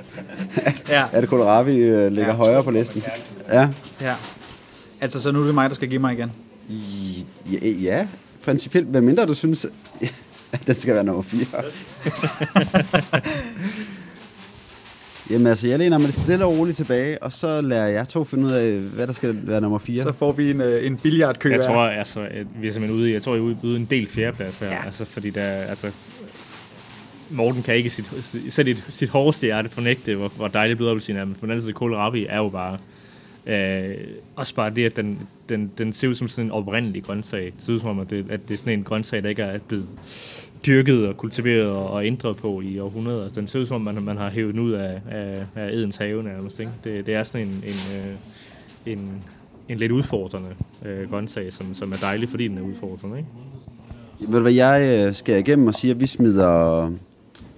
Ja. 0.89 1.05
at 1.13 1.29
kålrabi 1.29 1.77
øh, 1.77 2.13
ligger 2.13 2.31
ja, 2.31 2.37
højere 2.37 2.65
på 2.65 2.71
listen. 2.71 3.03
Ja. 3.49 3.69
ja. 4.01 4.15
Altså, 5.01 5.21
så 5.21 5.33
nu 5.33 5.41
er 5.41 5.45
det 5.47 5.55
mig, 5.55 5.69
der 5.71 5.75
skal 5.75 5.89
give 5.89 6.01
mig 6.01 6.13
igen. 6.13 6.33
Ja, 7.53 7.69
ja, 7.69 8.07
principielt. 8.45 8.87
Hvad 8.87 9.01
mindre 9.01 9.27
du 9.27 9.35
synes, 9.35 9.67
at 10.53 10.67
den 10.67 10.75
skal 10.75 10.95
være 10.95 11.05
nummer 11.05 11.23
4. 11.23 11.47
Jamen 15.31 15.47
altså, 15.47 15.69
jeg 15.69 15.79
læner 15.79 15.99
mig 15.99 16.13
stille 16.13 16.45
og 16.45 16.59
roligt 16.59 16.77
tilbage, 16.77 17.23
og 17.23 17.33
så 17.33 17.61
lærer 17.61 17.87
jeg 17.87 18.09
to 18.09 18.25
finde 18.25 18.45
ud 18.45 18.53
af, 18.53 18.73
hvad 18.73 19.07
der 19.07 19.13
skal 19.13 19.39
være 19.43 19.61
nummer 19.61 19.79
4. 19.79 20.03
Så 20.03 20.13
får 20.13 20.33
vi 20.33 20.51
en, 20.51 20.61
øh, 20.61 20.87
en 20.87 20.97
billiardkø 20.97 21.51
Jeg 21.53 21.65
tror, 21.65 21.83
altså, 21.85 22.21
at 22.21 22.47
vi 22.61 22.69
er 22.69 22.73
simpelthen 22.73 23.01
ude 23.01 23.11
i, 23.11 23.13
jeg 23.13 23.23
tror, 23.23 23.35
jeg 23.35 23.41
er 23.45 23.55
ude, 23.63 23.77
en 23.77 23.85
del 23.85 24.09
fjerdeplads 24.09 24.55
her. 24.61 24.67
Ja. 24.69 24.85
Altså, 24.87 25.05
fordi 25.05 25.31
der, 25.31 25.43
altså, 25.43 25.91
Morten 27.33 27.63
kan 27.63 27.75
ikke 27.75 27.91
sit, 27.91 28.07
selv 28.51 28.75
sit, 28.75 28.85
sit 28.89 29.09
hårdeste 29.09 29.47
hjerte 29.47 29.69
fornægte, 29.69 30.15
hvor, 30.15 30.29
hvor 30.29 30.49
dejlig 30.49 30.77
blodappelsin 30.77 31.17
er. 31.17 31.25
Men 31.25 31.35
på 31.35 31.41
den 31.41 31.51
anden 31.51 31.63
side, 31.63 31.73
kohlrabi 31.73 32.27
er 32.29 32.37
jo 32.37 32.49
bare... 32.49 32.79
Øh, 33.47 33.95
også 34.37 34.55
bare 34.55 34.71
det, 34.71 34.87
at 34.87 34.97
den, 34.97 35.19
den, 35.49 35.71
den 35.79 35.93
ser 35.93 36.09
ud 36.09 36.15
som 36.15 36.29
sådan 36.29 36.45
en 36.45 36.51
oprindelig 36.51 37.03
grøntsag. 37.03 37.45
Det 37.45 37.55
ser 37.59 37.73
ud 37.73 37.81
som 37.81 37.89
om, 37.89 37.99
at 37.99 38.11
det, 38.11 38.27
at 38.31 38.41
det 38.49 38.55
er 38.55 38.59
sådan 38.59 38.73
en 38.73 38.85
grøntsag, 38.85 39.23
der 39.23 39.29
ikke 39.29 39.43
er 39.43 39.59
blevet 39.59 39.87
dyrket 40.67 41.09
og 41.09 41.17
kultiveret 41.17 41.71
og, 41.71 41.91
og 41.91 42.07
ændret 42.07 42.37
på 42.37 42.61
i 42.61 42.79
århundreder. 42.79 43.29
Den 43.29 43.49
ser 43.49 43.59
ud 43.59 43.67
som 43.67 43.75
om, 43.75 43.95
man, 43.95 44.03
man 44.03 44.17
har 44.17 44.31
hævet 44.31 44.55
den 44.55 44.63
ud 44.63 44.73
af, 44.73 45.01
af, 45.11 45.45
af 45.55 45.71
Edens 45.71 45.97
have 45.97 46.23
nærmest. 46.23 46.61
Ikke? 46.61 46.73
Det, 46.85 47.07
det 47.07 47.15
er 47.15 47.25
sådan 47.25 47.47
en, 47.47 47.65
en, 47.67 47.97
øh, 47.97 48.93
en, 48.93 49.25
en 49.69 49.79
lidt 49.79 49.93
udfordrende 49.93 50.49
øh, 50.85 51.11
grøntsag, 51.11 51.53
som, 51.53 51.75
som 51.75 51.93
er 51.93 51.97
dejlig, 51.97 52.29
fordi 52.29 52.49
den 52.49 52.59
er 52.59 52.63
udfordrende. 52.63 53.19
Ikke? 53.19 53.29
Ved 54.21 54.39
du 54.39 54.43
hvad, 54.43 54.53
jeg 54.53 55.07
øh, 55.09 55.15
skal 55.15 55.39
igennem 55.39 55.67
og 55.67 55.75
sige, 55.75 55.91
at 55.91 56.01
vi 56.01 56.07
smider 56.07 56.93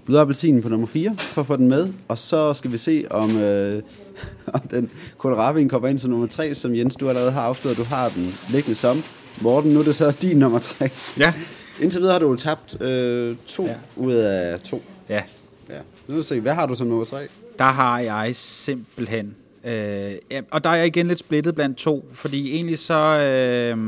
blød 0.07 0.19
appelsin 0.19 0.63
på 0.63 0.69
nummer 0.69 0.87
4, 0.87 1.17
for 1.19 1.41
at 1.41 1.47
få 1.47 1.57
den 1.57 1.69
med. 1.69 1.93
Og 2.09 2.19
så 2.19 2.55
skal 2.55 2.73
vi 2.73 2.77
se, 2.77 3.05
om, 3.11 3.37
øh, 3.39 3.83
om 4.55 4.61
den 4.61 4.91
kohlrabi 5.19 5.69
kommer 5.69 5.89
ind 5.89 5.99
som 5.99 6.11
nummer 6.11 6.27
3, 6.27 6.55
som 6.55 6.75
Jens, 6.75 6.97
du 6.97 7.09
allerede 7.09 7.31
har 7.31 7.41
afsløret, 7.43 7.77
du 7.77 7.85
har 7.85 8.09
den 8.09 8.35
liggende 8.51 8.75
som. 8.75 9.03
Morten, 9.41 9.71
nu 9.73 9.81
er 9.81 9.85
det 9.85 9.95
så 9.95 10.11
din 10.23 10.37
nummer 10.37 10.59
3. 10.59 10.91
Ja. 11.19 11.33
Indtil 11.81 12.01
videre 12.01 12.13
har 12.13 12.21
du 12.21 12.37
tabt 12.37 12.83
øh, 12.83 13.37
to 13.47 13.67
Ja. 13.67 13.75
ud 13.97 14.13
af 14.13 14.61
to. 14.61 14.83
Ja, 15.09 15.23
Ja. 15.71 15.79
Nu 15.79 15.83
vil 16.15 16.17
vi 16.19 16.23
se, 16.23 16.41
hvad 16.41 16.55
har 16.55 16.67
du 16.67 16.75
som 16.75 16.87
nummer 16.87 17.05
3? 17.05 17.19
der 17.59 17.65
har 17.65 17.99
jeg 17.99 18.37
simpelthen... 18.37 19.35
Øh, 19.65 20.13
og 20.51 20.65
der 20.65 20.71
er 20.71 20.75
jeg 20.75 20.87
igen 20.87 21.09
lidt 21.09 21.19
splittet 21.19 21.55
blandt 21.55 21.77
to, 21.77 22.09
fordi 22.13 22.55
egentlig 22.55 22.79
så, 22.79 22.95
øh, 23.19 23.79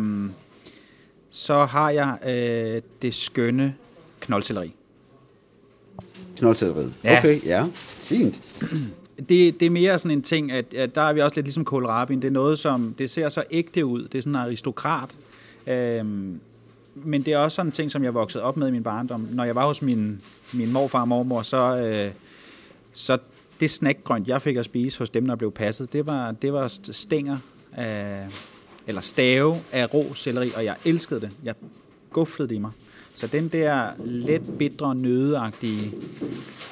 så 1.31 1.65
har 1.65 1.91
jeg 1.91 2.17
øh, 2.27 2.83
det 3.03 3.15
skønne 3.15 3.75
knoldselleri. 4.21 4.75
Knoldtælleriet. 6.37 6.95
Ja. 7.05 7.19
Okay, 7.19 7.45
ja. 7.45 7.67
Fint. 7.75 8.43
Det, 9.29 9.61
det 9.61 9.63
er 9.63 9.71
mere 9.71 9.99
sådan 9.99 10.11
en 10.11 10.23
ting, 10.23 10.53
at, 10.53 10.75
at 10.75 10.95
der 10.95 11.03
er 11.03 11.13
vi 11.13 11.21
også 11.21 11.35
lidt 11.37 11.47
ligesom 11.47 11.65
kålrabien. 11.65 12.23
Det 12.23 12.29
er 12.29 12.33
noget, 12.33 12.59
som 12.59 12.95
det 12.99 13.11
ser 13.11 13.29
så 13.29 13.45
ægte 13.51 13.87
ud. 13.87 14.03
Det 14.03 14.19
er 14.19 14.23
sådan 14.23 14.33
en 14.33 14.37
aristokrat. 14.37 15.11
Øhm, 15.67 16.41
men 16.95 17.23
det 17.23 17.33
er 17.33 17.39
også 17.39 17.57
sådan 17.57 17.69
en 17.69 17.73
ting, 17.73 17.91
som 17.91 18.05
jeg 18.05 18.15
voksede 18.15 18.45
op 18.45 18.57
med 18.57 18.69
i 18.69 18.71
min 18.71 18.83
barndom. 18.83 19.29
Når 19.33 19.45
jeg 19.45 19.55
var 19.55 19.67
hos 19.67 19.83
min, 19.83 20.21
min 20.53 20.73
morfar 20.73 21.01
og 21.01 21.09
mormor, 21.09 21.43
så, 21.43 21.77
øh, 21.77 22.11
så 22.93 23.19
det 23.61 23.71
snackgrønt, 23.71 24.29
jeg 24.29 24.43
fik 24.43 24.57
at 24.57 24.65
spise 24.65 24.99
hos 24.99 25.11
dem, 25.11 25.27
der 25.27 25.37
blev 25.37 25.53
passet, 25.53 25.93
det 25.93 26.07
var, 26.07 26.31
det 26.31 26.53
var 26.53 26.69
stænger 26.91 27.39
af, 27.73 28.27
eller 28.87 29.01
stave 29.01 29.57
af 29.73 29.95
rå 29.95 30.15
selleri, 30.15 30.51
og 30.57 30.65
jeg 30.65 30.77
elskede 30.85 31.21
det. 31.21 31.31
Jeg 31.45 31.55
guflede 32.13 32.49
det 32.49 32.55
i 32.55 32.59
mig. 32.59 32.71
Så 33.17 33.27
den 33.27 33.49
der 33.49 33.91
let 34.05 34.43
bitre, 34.59 34.95
nødeagtige, 34.95 35.93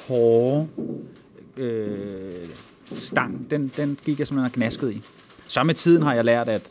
hårde 0.07 0.67
øh, 1.57 2.47
stang, 2.93 3.47
den, 3.49 3.71
den 3.77 3.97
gik 4.05 4.19
jeg 4.19 4.27
simpelthen 4.27 4.51
og 4.51 4.55
gnaskede 4.55 4.93
i. 4.93 5.01
Så 5.47 5.63
med 5.63 5.75
tiden 5.75 6.01
har 6.01 6.13
jeg 6.13 6.25
lært, 6.25 6.49
at, 6.49 6.61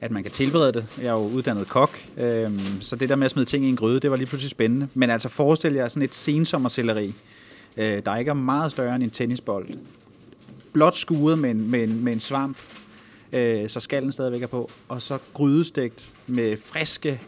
at 0.00 0.10
man 0.10 0.22
kan 0.22 0.32
tilberede 0.32 0.72
det. 0.72 0.86
Jeg 0.98 1.06
er 1.06 1.12
jo 1.12 1.28
uddannet 1.28 1.68
kok, 1.68 1.98
øh, 2.16 2.60
så 2.80 2.96
det 2.96 3.08
der 3.08 3.16
med 3.16 3.24
at 3.24 3.30
smide 3.30 3.46
ting 3.46 3.64
i 3.64 3.68
en 3.68 3.76
gryde, 3.76 4.00
det 4.00 4.10
var 4.10 4.16
lige 4.16 4.26
pludselig 4.26 4.50
spændende. 4.50 4.88
Men 4.94 5.10
altså 5.10 5.28
forestil 5.28 5.74
jer 5.74 5.88
sådan 5.88 6.02
et 6.02 6.14
sensommerselleri, 6.14 7.14
øh, 7.76 8.02
der 8.04 8.16
ikke 8.16 8.28
er 8.28 8.34
meget 8.34 8.72
større 8.72 8.94
end 8.94 9.02
en 9.02 9.10
tennisbold. 9.10 9.68
Blot 10.72 10.96
skuret 10.96 11.38
med 11.38 11.50
en, 11.50 11.70
med 11.70 11.84
en, 11.84 12.04
med 12.04 12.12
en 12.12 12.20
svamp, 12.20 12.56
øh, 13.32 13.68
så 13.68 13.80
skallen 13.80 14.12
stadigvæk 14.12 14.42
er 14.42 14.46
på, 14.46 14.70
og 14.88 15.02
så 15.02 15.18
grydestegt 15.34 16.12
med 16.26 16.56
friske 16.56 17.20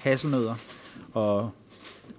hasselnødder 0.00 0.54
og 1.18 1.50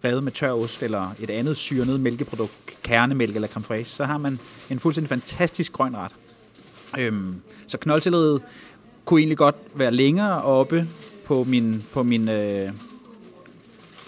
revet 0.04 0.24
med 0.24 0.32
tør 0.32 0.52
ost 0.52 0.84
eller 0.84 1.16
et 1.20 1.30
andet 1.30 1.58
syrnet 1.58 2.00
mælkeprodukt, 2.00 2.54
kernemælk 2.84 3.36
eller 3.36 3.48
creme 3.48 3.64
fraiche, 3.64 3.96
så 3.96 4.06
har 4.06 4.18
man 4.18 4.40
en 4.70 4.80
fuldstændig 4.80 5.10
fantastisk 5.10 5.74
grøn 5.74 5.96
ret. 5.98 6.12
Øhm, 6.98 7.36
så 7.68 7.78
knoldtilleret 7.78 8.42
kunne 9.06 9.20
egentlig 9.20 9.38
godt 9.38 9.56
være 9.76 9.92
længere 9.92 10.42
oppe 10.42 10.88
på 11.26 11.44
min, 11.44 11.84
på 11.94 12.04
min, 12.04 12.30
øh, 12.30 12.72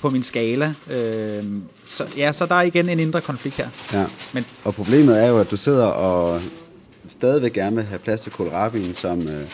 på 0.01 0.09
min 0.09 0.23
skala. 0.23 0.73
Øhm, 0.91 1.63
så, 1.85 2.13
ja, 2.17 2.31
så 2.31 2.45
der 2.45 2.55
er 2.55 2.61
igen 2.61 2.89
en 2.89 2.99
indre 2.99 3.21
konflikt 3.21 3.57
her. 3.57 3.69
Ja. 3.93 4.05
Men 4.33 4.45
Og 4.63 4.73
problemet 4.73 5.23
er 5.23 5.27
jo, 5.27 5.39
at 5.39 5.51
du 5.51 5.57
sidder 5.57 5.85
og 5.85 6.41
stadigvæk 7.07 7.53
gerne 7.53 7.75
vil 7.75 7.85
have 7.85 7.99
plads 7.99 8.21
til 8.21 8.31
kohlrabien, 8.31 8.93
som, 8.93 9.21
øh, 9.21 9.47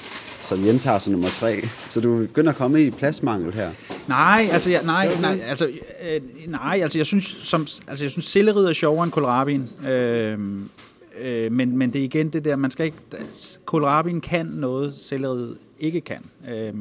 som 0.48 0.66
Jens 0.66 0.84
har 0.84 1.00
som 1.00 1.12
nummer 1.12 1.30
tre. 1.30 1.68
Så 1.90 2.02
du 2.02 2.18
begynder 2.18 2.52
at 2.52 2.58
komme 2.58 2.84
i 2.84 2.92
pladsmangel 2.92 3.54
her. 3.54 3.72
Nej, 4.08 4.50
altså, 4.52 4.70
jeg, 4.70 4.84
nej, 4.84 5.10
nej, 5.22 5.40
altså, 5.46 5.66
øh, 6.02 6.22
nej, 6.48 6.80
altså, 6.82 7.00
jeg 7.00 7.06
synes, 7.06 7.26
som, 7.44 7.68
altså, 7.88 8.04
jeg 8.04 8.12
synes, 8.12 8.26
selleriet 8.26 8.70
er 8.70 8.74
sjovere 8.74 9.04
end 9.04 9.12
kohlrabien. 9.12 9.70
Øh, 9.88 10.40
øh, 11.20 11.52
men, 11.52 11.78
men 11.78 11.94
det 11.94 12.00
er 12.00 12.04
igen 12.04 12.30
det 12.30 12.46
der, 12.46 12.56
man 12.56 12.72
skal 12.72 12.86
ikke, 12.86 12.98
kohlrabien 13.66 14.22
kan 14.22 14.46
noget, 14.46 14.96
selleriet 14.96 15.58
ikke 15.80 16.02
kan. 16.02 16.26
Øh, 16.52 16.74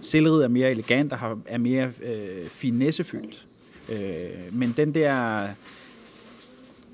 selleriet 0.00 0.44
er 0.44 0.48
mere 0.48 0.70
elegant 0.70 1.12
og 1.12 1.18
har, 1.18 1.38
er 1.46 1.58
mere 1.58 1.90
øh, 2.02 2.48
finessefyldt. 2.48 3.46
Øh, 3.92 3.98
men 4.52 4.74
den 4.76 4.94
der 4.94 5.42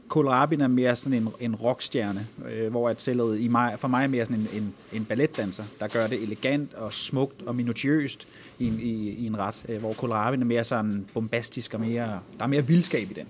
kohlrabien 0.09 0.61
er 0.61 0.69
mere 0.69 0.97
sådan 0.97 1.23
en, 1.23 1.29
en 1.41 1.55
rockstjerne, 1.55 2.27
øh, 2.53 2.71
hvor 2.71 2.89
at 2.89 3.03
cellet 3.03 3.41
i 3.41 3.49
mig, 3.49 3.75
for 3.79 3.89
mig 3.89 4.05
er 4.05 4.09
mere 4.09 4.25
sådan 4.25 4.41
en, 4.41 4.49
en, 4.63 4.75
en 4.93 5.05
balletdanser, 5.05 5.65
der 5.81 5.89
gør 5.89 6.07
det 6.07 6.23
elegant 6.23 6.75
og 6.75 6.93
smukt 6.93 7.43
og 7.47 7.57
minutiøst 7.57 8.27
i 8.59 8.67
en, 8.67 8.81
i, 8.81 9.11
i 9.11 9.27
en 9.27 9.39
ret, 9.39 9.65
øh, 9.69 9.81
hvor 9.81 9.93
kohlrabien 9.93 10.43
er 10.43 10.47
mere 10.47 10.65
sådan 10.65 11.07
bombastisk 11.15 11.75
og 11.75 11.81
mere, 11.81 12.21
der 12.39 12.45
er 12.45 12.47
mere 12.47 12.67
vildskab 12.67 13.11
i 13.11 13.15
den. 13.15 13.27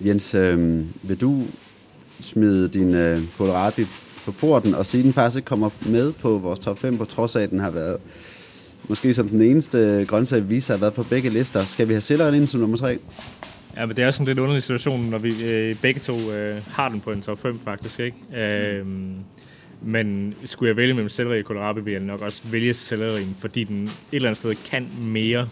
Jens, 0.00 0.34
øh, 0.34 0.86
vil 1.02 1.20
du 1.20 1.42
smide 2.20 2.68
din 2.68 2.94
øh, 2.94 3.20
kohlrabi 3.36 3.86
på 4.24 4.32
porten 4.32 4.74
og 4.74 4.86
sige, 4.86 4.98
at 4.98 5.04
den 5.04 5.12
faktisk 5.12 5.36
ikke 5.36 5.46
kommer 5.46 5.70
med 5.86 6.12
på 6.12 6.38
vores 6.38 6.58
top 6.58 6.78
5, 6.78 6.98
på 6.98 7.04
trods 7.04 7.36
af, 7.36 7.42
at 7.42 7.50
den 7.50 7.60
har 7.60 7.70
været 7.70 8.00
måske 8.88 9.14
som 9.14 9.28
den 9.28 9.42
eneste 9.42 10.04
grøntsag, 10.08 10.42
vi 10.42 10.46
viser, 10.46 10.74
har 10.74 10.80
været 10.80 10.94
på 10.94 11.02
begge 11.02 11.30
lister. 11.30 11.64
Skal 11.64 11.88
vi 11.88 11.92
have 11.92 12.00
selleren 12.00 12.34
ind 12.34 12.46
som 12.46 12.60
nummer 12.60 12.76
3? 12.76 12.98
Ja, 13.76 13.86
men 13.86 13.96
det 13.96 14.04
er 14.04 14.10
sådan 14.10 14.26
lidt 14.26 14.38
underlig 14.38 14.62
situation, 14.62 15.00
når 15.00 15.18
vi 15.18 15.44
øh, 15.44 15.76
begge 15.82 16.00
to 16.00 16.32
øh, 16.32 16.62
har 16.70 16.88
den 16.88 17.00
på 17.00 17.12
en 17.12 17.22
top 17.22 17.42
5 17.42 17.60
faktisk, 17.64 18.00
ikke? 18.00 18.16
Øhm, 18.34 19.16
men 19.82 20.34
skulle 20.44 20.68
jeg 20.68 20.76
vælge 20.76 20.94
mellem 20.94 21.08
selleri 21.08 21.38
og 21.38 21.44
kohlrabi, 21.44 21.80
vil 21.80 21.92
jeg 21.92 22.02
nok 22.02 22.20
også 22.20 22.40
vælge 22.44 22.74
sellerien, 22.74 23.36
fordi 23.40 23.64
den 23.64 23.84
et 23.84 23.90
eller 24.12 24.28
andet 24.28 24.38
sted 24.38 24.54
kan 24.70 24.88
mere. 25.00 25.48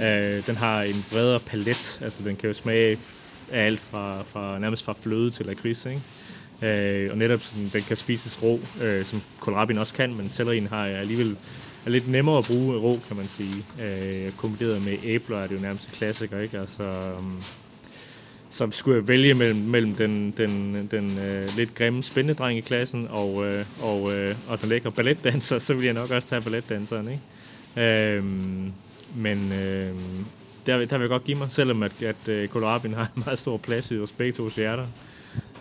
Øh, 0.00 0.46
den 0.46 0.56
har 0.56 0.82
en 0.82 1.04
bredere 1.12 1.40
palet, 1.46 1.98
altså 2.02 2.22
den 2.24 2.36
kan 2.36 2.48
jo 2.48 2.54
smage 2.54 2.98
af 3.52 3.66
alt 3.66 3.80
fra, 3.80 4.22
fra 4.22 4.58
nærmest 4.58 4.84
fra 4.84 4.94
fløde 5.02 5.30
til 5.30 5.46
lakrids, 5.46 5.86
ikke? 5.86 6.00
Øh, 6.62 7.10
og 7.10 7.18
netop 7.18 7.40
sådan, 7.42 7.70
den 7.72 7.82
kan 7.82 7.96
spises 7.96 8.42
rå, 8.42 8.60
øh, 8.82 9.04
som 9.04 9.22
kohlrabien 9.40 9.78
også 9.78 9.94
kan, 9.94 10.14
men 10.14 10.28
sellerien 10.28 10.66
har 10.66 10.84
alligevel 10.86 11.36
er 11.86 11.90
lidt 11.90 12.08
nemmere 12.08 12.38
at 12.38 12.44
bruge 12.44 12.78
rå, 12.78 12.98
kan 13.08 13.16
man 13.16 13.26
sige. 13.26 13.64
Øh, 13.82 14.32
kombineret 14.32 14.84
med 14.84 14.98
æbler 15.04 15.38
er 15.38 15.46
det 15.46 15.54
jo 15.56 15.60
nærmest 15.60 15.86
en 15.86 15.92
klassiker, 15.92 16.40
ikke? 16.40 16.58
Altså, 16.58 16.82
øhm, 16.82 17.18
um, 17.18 17.42
så 18.50 18.68
skulle 18.70 18.96
jeg 18.96 19.08
vælge 19.08 19.34
mellem, 19.34 19.58
mellem 19.58 19.94
den, 19.94 20.34
den, 20.36 20.88
den 20.90 21.18
øh, 21.18 21.56
lidt 21.56 21.74
grimme 21.74 22.02
spændedreng 22.02 22.58
i 22.58 22.60
klassen 22.60 23.08
og, 23.10 23.46
øh, 23.46 23.64
og, 23.82 24.12
øh, 24.12 24.34
og 24.48 24.60
den 24.60 24.68
lækre 24.68 24.92
balletdanser, 24.92 25.58
så 25.66 25.72
ville 25.72 25.86
jeg 25.86 25.94
nok 25.94 26.10
også 26.10 26.28
tage 26.28 26.42
balletdanseren, 26.42 27.08
ikke? 27.08 27.86
Øh, 27.88 28.24
men 29.16 29.52
øh, 29.52 29.94
der, 30.66 30.84
der 30.84 30.98
vil 30.98 31.00
jeg 31.00 31.08
godt 31.08 31.24
give 31.24 31.38
mig, 31.38 31.52
selvom 31.52 31.82
at, 31.82 32.02
at 32.02 32.28
øh, 32.28 32.48
har 32.52 32.80
en 32.84 33.22
meget 33.24 33.38
stor 33.38 33.56
plads 33.56 33.90
i 33.90 33.96
vores 33.96 34.12
begge 34.12 34.32
to 34.32 34.48
hjerter. 34.56 34.82
Øh, 34.82 35.09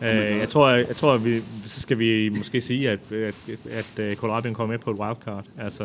jeg 0.02 0.50
tror, 0.50 0.70
jeg, 0.70 0.88
jeg 0.88 0.96
tror 0.96 1.14
at 1.14 1.26
vi, 1.26 1.42
så 1.68 1.82
skal 1.82 2.00
vi 2.00 2.30
måske 2.30 2.62
sige, 2.62 2.90
at, 2.90 3.00
at, 3.12 3.36
at, 3.72 4.00
at 4.00 4.18
kohlrabien 4.18 4.54
kommer 4.54 4.74
med 4.74 4.80
på 4.80 4.92
et 4.92 5.00
wildcard. 5.00 5.46
Altså, 5.60 5.84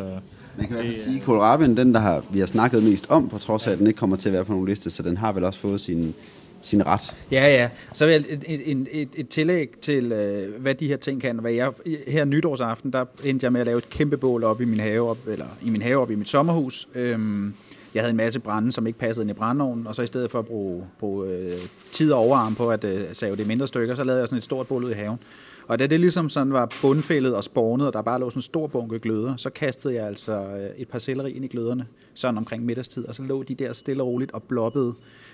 Man 0.57 0.67
kan 0.67 0.77
i 0.77 0.81
hvert 0.81 0.85
fald 0.85 0.97
sige, 0.97 1.17
at 1.17 1.23
kohlrabien, 1.23 1.77
den 1.77 1.93
der 1.93 1.99
har, 1.99 2.23
vi 2.31 2.39
har 2.39 2.45
snakket 2.45 2.83
mest 2.83 3.05
om, 3.09 3.29
på 3.29 3.37
trods 3.37 3.67
af, 3.67 3.71
at 3.71 3.77
den 3.77 3.87
ikke 3.87 3.97
kommer 3.97 4.15
til 4.15 4.29
at 4.29 4.33
være 4.33 4.45
på 4.45 4.51
nogen 4.51 4.67
liste, 4.67 4.91
så 4.91 5.03
den 5.03 5.17
har 5.17 5.31
vel 5.31 5.43
også 5.43 5.59
fået 5.59 5.81
sin, 5.81 6.15
sin 6.61 6.85
ret. 6.85 7.15
Ja, 7.31 7.47
ja. 7.47 7.69
Så 7.93 8.05
vil 8.05 8.11
jeg 8.11 8.23
et, 8.29 8.43
et, 8.47 8.71
et, 8.71 8.87
et, 8.91 9.09
et 9.15 9.29
tillæg 9.29 9.69
til, 9.81 10.11
øh, 10.11 10.61
hvad 10.61 10.75
de 10.75 10.87
her 10.87 10.97
ting 10.97 11.21
kan. 11.21 11.39
Hvad 11.39 11.51
jeg, 11.51 11.71
her 12.07 12.25
nytårsaften, 12.25 12.93
der 12.93 13.05
endte 13.23 13.43
jeg 13.43 13.51
med 13.51 13.61
at 13.61 13.67
lave 13.67 13.77
et 13.77 13.89
kæmpe 13.89 14.17
bål 14.17 14.43
op 14.43 14.61
i 14.61 14.65
min 14.65 14.79
have, 14.79 15.09
op, 15.09 15.17
eller 15.27 15.45
i 15.61 15.69
min 15.69 15.81
have 15.81 15.97
op 15.97 16.11
i 16.11 16.15
mit 16.15 16.29
sommerhus. 16.29 16.87
Øhm, 16.95 17.53
jeg 17.95 18.03
havde 18.03 18.09
en 18.09 18.17
masse 18.17 18.39
brænde, 18.39 18.71
som 18.71 18.87
ikke 18.87 18.99
passede 18.99 19.23
ind 19.23 19.31
i 19.31 19.33
brændeovnen, 19.33 19.87
og 19.87 19.95
så 19.95 20.01
i 20.01 20.07
stedet 20.07 20.31
for 20.31 20.39
at 20.39 20.45
bruge, 20.45 20.83
bruge 20.99 21.29
øh, 21.29 21.53
tid 21.91 22.11
og 22.11 22.19
overarm 22.19 22.55
på 22.55 22.69
at 22.69 22.83
øh, 22.83 23.07
save 23.13 23.35
det 23.35 23.43
i 23.43 23.47
mindre 23.47 23.67
stykker, 23.67 23.95
så 23.95 24.03
lavede 24.03 24.19
jeg 24.19 24.27
sådan 24.27 24.37
et 24.37 24.43
stort 24.43 24.67
bål 24.67 24.83
ud 24.83 24.91
i 24.91 24.93
haven. 24.93 25.19
Og 25.67 25.79
da 25.79 25.87
det 25.87 25.99
ligesom 25.99 26.29
sådan 26.29 26.53
var 26.53 26.71
bundfældet 26.81 27.35
og 27.35 27.43
spawnet, 27.43 27.87
og 27.87 27.93
der 27.93 28.01
bare 28.01 28.19
lå 28.19 28.29
sådan 28.29 28.37
en 28.37 28.41
stor 28.41 28.67
bunke 28.67 28.99
gløder, 28.99 29.37
så 29.37 29.49
kastede 29.49 29.93
jeg 29.93 30.07
altså 30.07 30.33
øh, 30.33 30.69
et 30.77 30.87
par 30.87 30.99
selleri 30.99 31.31
ind 31.31 31.45
i 31.45 31.47
gløderne, 31.47 31.87
sådan 32.13 32.37
omkring 32.37 32.65
middagstid, 32.65 33.05
og 33.05 33.15
så 33.15 33.23
lå 33.23 33.43
de 33.43 33.55
der 33.55 33.73
stille 33.73 34.03
og 34.03 34.07
roligt 34.07 34.31
og 34.31 34.43
bloppede 34.43 34.93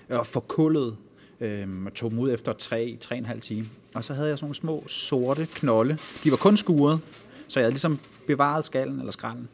øh, 0.10 0.20
og 0.20 0.27
forkullede 0.27 0.96
øhm, 1.39 1.86
og 1.86 1.94
tog 1.94 2.12
dem 2.12 2.20
ud 2.20 2.32
efter 2.32 2.53
3, 2.53 2.98
3,5 3.03 3.39
time. 3.39 3.65
Og 3.96 4.03
så 4.03 4.13
havde 4.13 4.30
jeg 4.30 4.38
sådan 4.38 4.46
nogle 4.46 4.56
små 4.56 4.84
sorte 4.88 5.48
knolde. 5.56 5.98
De 6.24 6.32
var 6.32 6.38
kun 6.38 6.58
skuret, 6.58 7.00
så 7.48 7.60
jeg 7.60 7.65
havde 7.65 7.74
ligesom 7.74 8.00
bevaret 8.27 8.63
skallen 8.63 9.00
eller 9.00 9.12
skralden. 9.12 9.50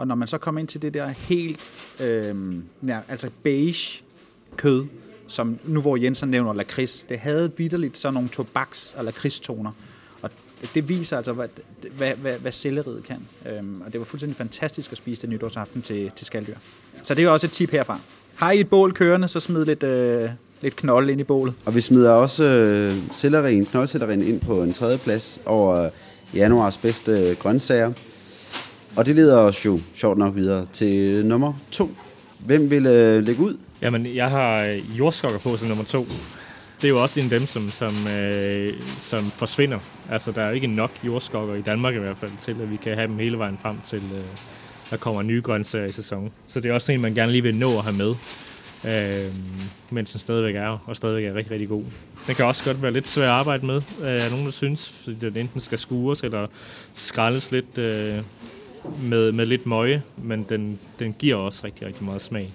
Og 0.00 0.06
når 0.06 0.14
man 0.14 0.28
så 0.28 0.38
kommer 0.38 0.58
ind 0.58 0.68
til 0.68 0.82
det 0.82 0.94
der 0.94 1.08
helt, 1.08 1.60
øh, 2.00 2.34
nær, 2.80 3.00
altså 3.08 3.30
beige 3.42 4.02
kød, 4.56 4.86
som 5.26 5.58
nu 5.64 5.80
hvor 5.80 5.96
Jensen 5.96 6.28
nævner 6.28 6.52
lakrids, 6.52 7.02
det 7.02 7.18
havde 7.18 7.52
vidderligt 7.56 7.98
sådan 7.98 8.14
nogle 8.14 8.28
tobaks- 8.28 8.94
og 8.98 9.04
lakridstoner. 9.04 9.70
Og 10.22 10.30
det 10.74 10.88
viser 10.88 11.16
altså, 11.16 11.32
hvad, 11.32 11.48
hvad, 11.96 12.14
hvad, 12.14 12.38
hvad 12.38 12.52
selleriet 12.52 13.04
kan. 13.04 13.16
Øhm, 13.46 13.80
og 13.80 13.92
det 13.92 14.00
var 14.00 14.04
fuldstændig 14.04 14.36
fantastisk 14.36 14.92
at 14.92 14.98
spise 14.98 15.22
det 15.22 15.30
nytårsaften 15.30 15.82
til, 15.82 16.10
til 16.16 16.26
skaldyr. 16.26 16.56
Så 17.02 17.14
det 17.14 17.24
er 17.24 17.28
også 17.28 17.46
et 17.46 17.52
tip 17.52 17.70
herfra. 17.70 18.00
Har 18.34 18.50
I 18.52 18.60
et 18.60 18.68
bål 18.68 18.92
kørende, 18.92 19.28
så 19.28 19.40
smid 19.40 19.64
lidt, 19.64 19.82
øh, 19.82 20.30
lidt 20.60 20.76
knold 20.76 21.10
ind 21.10 21.20
i 21.20 21.24
bålet. 21.24 21.54
Og 21.64 21.74
vi 21.74 21.80
smider 21.80 22.10
også 22.10 22.44
øh, 22.44 22.94
sellerien, 23.12 23.66
knoldsellerien 23.66 24.22
ind 24.22 24.40
på 24.40 24.62
en 24.62 24.72
tredje 24.72 24.98
plads 24.98 25.40
over 25.46 25.90
januars 26.34 26.78
bedste 26.78 27.12
øh, 27.12 27.36
grøntsager. 27.36 27.92
Og 28.96 29.06
det 29.06 29.16
leder 29.16 29.38
os 29.38 29.66
jo 29.66 29.80
sjovt 29.94 30.18
nok 30.18 30.34
videre 30.34 30.66
til 30.72 31.26
nummer 31.26 31.52
to. 31.70 31.90
Hvem 32.38 32.70
vil 32.70 32.86
øh, 32.86 33.26
lægge 33.26 33.42
ud? 33.42 33.56
Jamen, 33.82 34.06
jeg 34.14 34.30
har 34.30 34.64
øh, 34.64 34.98
jordskokker 34.98 35.38
på 35.38 35.56
som 35.56 35.68
nummer 35.68 35.84
to. 35.84 36.06
det 36.82 36.84
er 36.84 36.88
jo 36.88 37.02
også 37.02 37.20
en 37.20 37.32
af 37.32 37.38
dem, 37.38 37.46
som, 37.46 37.70
som, 37.70 37.94
øh, 38.16 38.74
som 39.00 39.30
forsvinder. 39.30 39.78
Altså, 40.10 40.32
der 40.32 40.42
er 40.42 40.50
ikke 40.50 40.66
nok 40.66 40.90
jordskokker 41.04 41.54
i 41.54 41.60
Danmark 41.60 41.94
i 41.94 41.98
hvert 41.98 42.16
fald, 42.20 42.30
til 42.40 42.50
at 42.50 42.70
vi 42.70 42.76
kan 42.76 42.94
have 42.94 43.06
dem 43.06 43.18
hele 43.18 43.38
vejen 43.38 43.58
frem 43.62 43.76
til, 43.86 44.02
øh, 44.14 44.24
der 44.90 44.96
kommer 44.96 45.22
nye 45.22 45.40
grøntsager 45.42 45.86
i 45.86 45.92
sæsonen. 45.92 46.30
Så 46.46 46.60
det 46.60 46.70
er 46.70 46.74
også 46.74 46.92
en, 46.92 47.00
man 47.00 47.14
gerne 47.14 47.32
lige 47.32 47.42
vil 47.42 47.56
nå 47.56 47.78
at 47.78 47.84
have 47.84 47.96
med, 47.96 48.14
øh, 48.84 49.34
mens 49.90 50.10
den 50.10 50.20
stadigvæk 50.20 50.54
er, 50.54 50.82
og 50.86 50.96
stadigvæk 50.96 51.24
er 51.24 51.34
rigtig, 51.34 51.52
rigtig 51.52 51.68
god. 51.68 51.84
Den 52.26 52.34
kan 52.34 52.44
også 52.44 52.64
godt 52.64 52.82
være 52.82 52.92
lidt 52.92 53.08
svær 53.08 53.24
at 53.24 53.30
arbejde 53.30 53.66
med, 53.66 53.82
øh, 54.02 54.30
nogen 54.30 54.46
der 54.46 54.52
synes, 54.52 54.88
fordi 54.88 55.16
den 55.20 55.36
enten 55.36 55.60
skal 55.60 55.78
skures 55.78 56.20
eller 56.20 56.46
skraldes 56.94 57.52
lidt 57.52 57.78
øh, 57.78 58.18
med, 59.02 59.32
med 59.32 59.46
lidt 59.46 59.66
møje, 59.66 60.02
men 60.16 60.46
den, 60.48 60.78
den 60.98 61.14
giver 61.18 61.36
også 61.36 61.64
rigtig, 61.64 61.86
rigtig 61.86 62.04
meget 62.04 62.22
smag. 62.22 62.52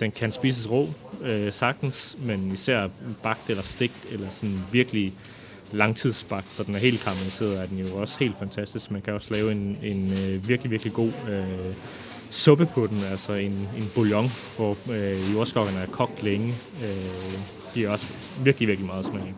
Den 0.00 0.10
kan 0.10 0.32
spises 0.32 0.70
rå, 0.70 0.88
øh, 1.22 1.52
sagtens, 1.52 2.16
men 2.22 2.52
især 2.52 2.88
bagt 3.22 3.50
eller 3.50 3.62
stegt, 3.62 4.06
eller 4.12 4.26
sådan 4.30 4.58
virkelig 4.72 5.12
langtidsbagt, 5.72 6.52
så 6.52 6.62
den 6.62 6.74
er 6.74 6.78
helt 6.78 7.00
karamelliseret, 7.00 7.62
er 7.62 7.66
den 7.66 7.78
jo 7.78 7.96
også 7.96 8.16
helt 8.18 8.34
fantastisk. 8.38 8.90
Man 8.90 9.02
kan 9.02 9.14
også 9.14 9.34
lave 9.34 9.52
en, 9.52 9.78
en 9.82 10.12
øh, 10.12 10.48
virkelig, 10.48 10.70
virkelig 10.70 10.92
god 10.92 11.12
øh, 11.30 11.74
suppe 12.30 12.66
på 12.66 12.86
den, 12.86 13.02
altså 13.10 13.32
en, 13.32 13.68
en 13.76 13.90
bouillon, 13.94 14.30
hvor 14.56 14.76
øh, 14.92 15.34
jordskokkerne 15.34 15.78
er 15.78 15.86
kogt 15.86 16.22
længe. 16.22 16.54
Øh, 16.84 17.40
giver 17.74 17.90
også 17.90 18.12
virkelig, 18.44 18.68
virkelig 18.68 18.86
meget 18.86 19.04
smag. 19.04 19.34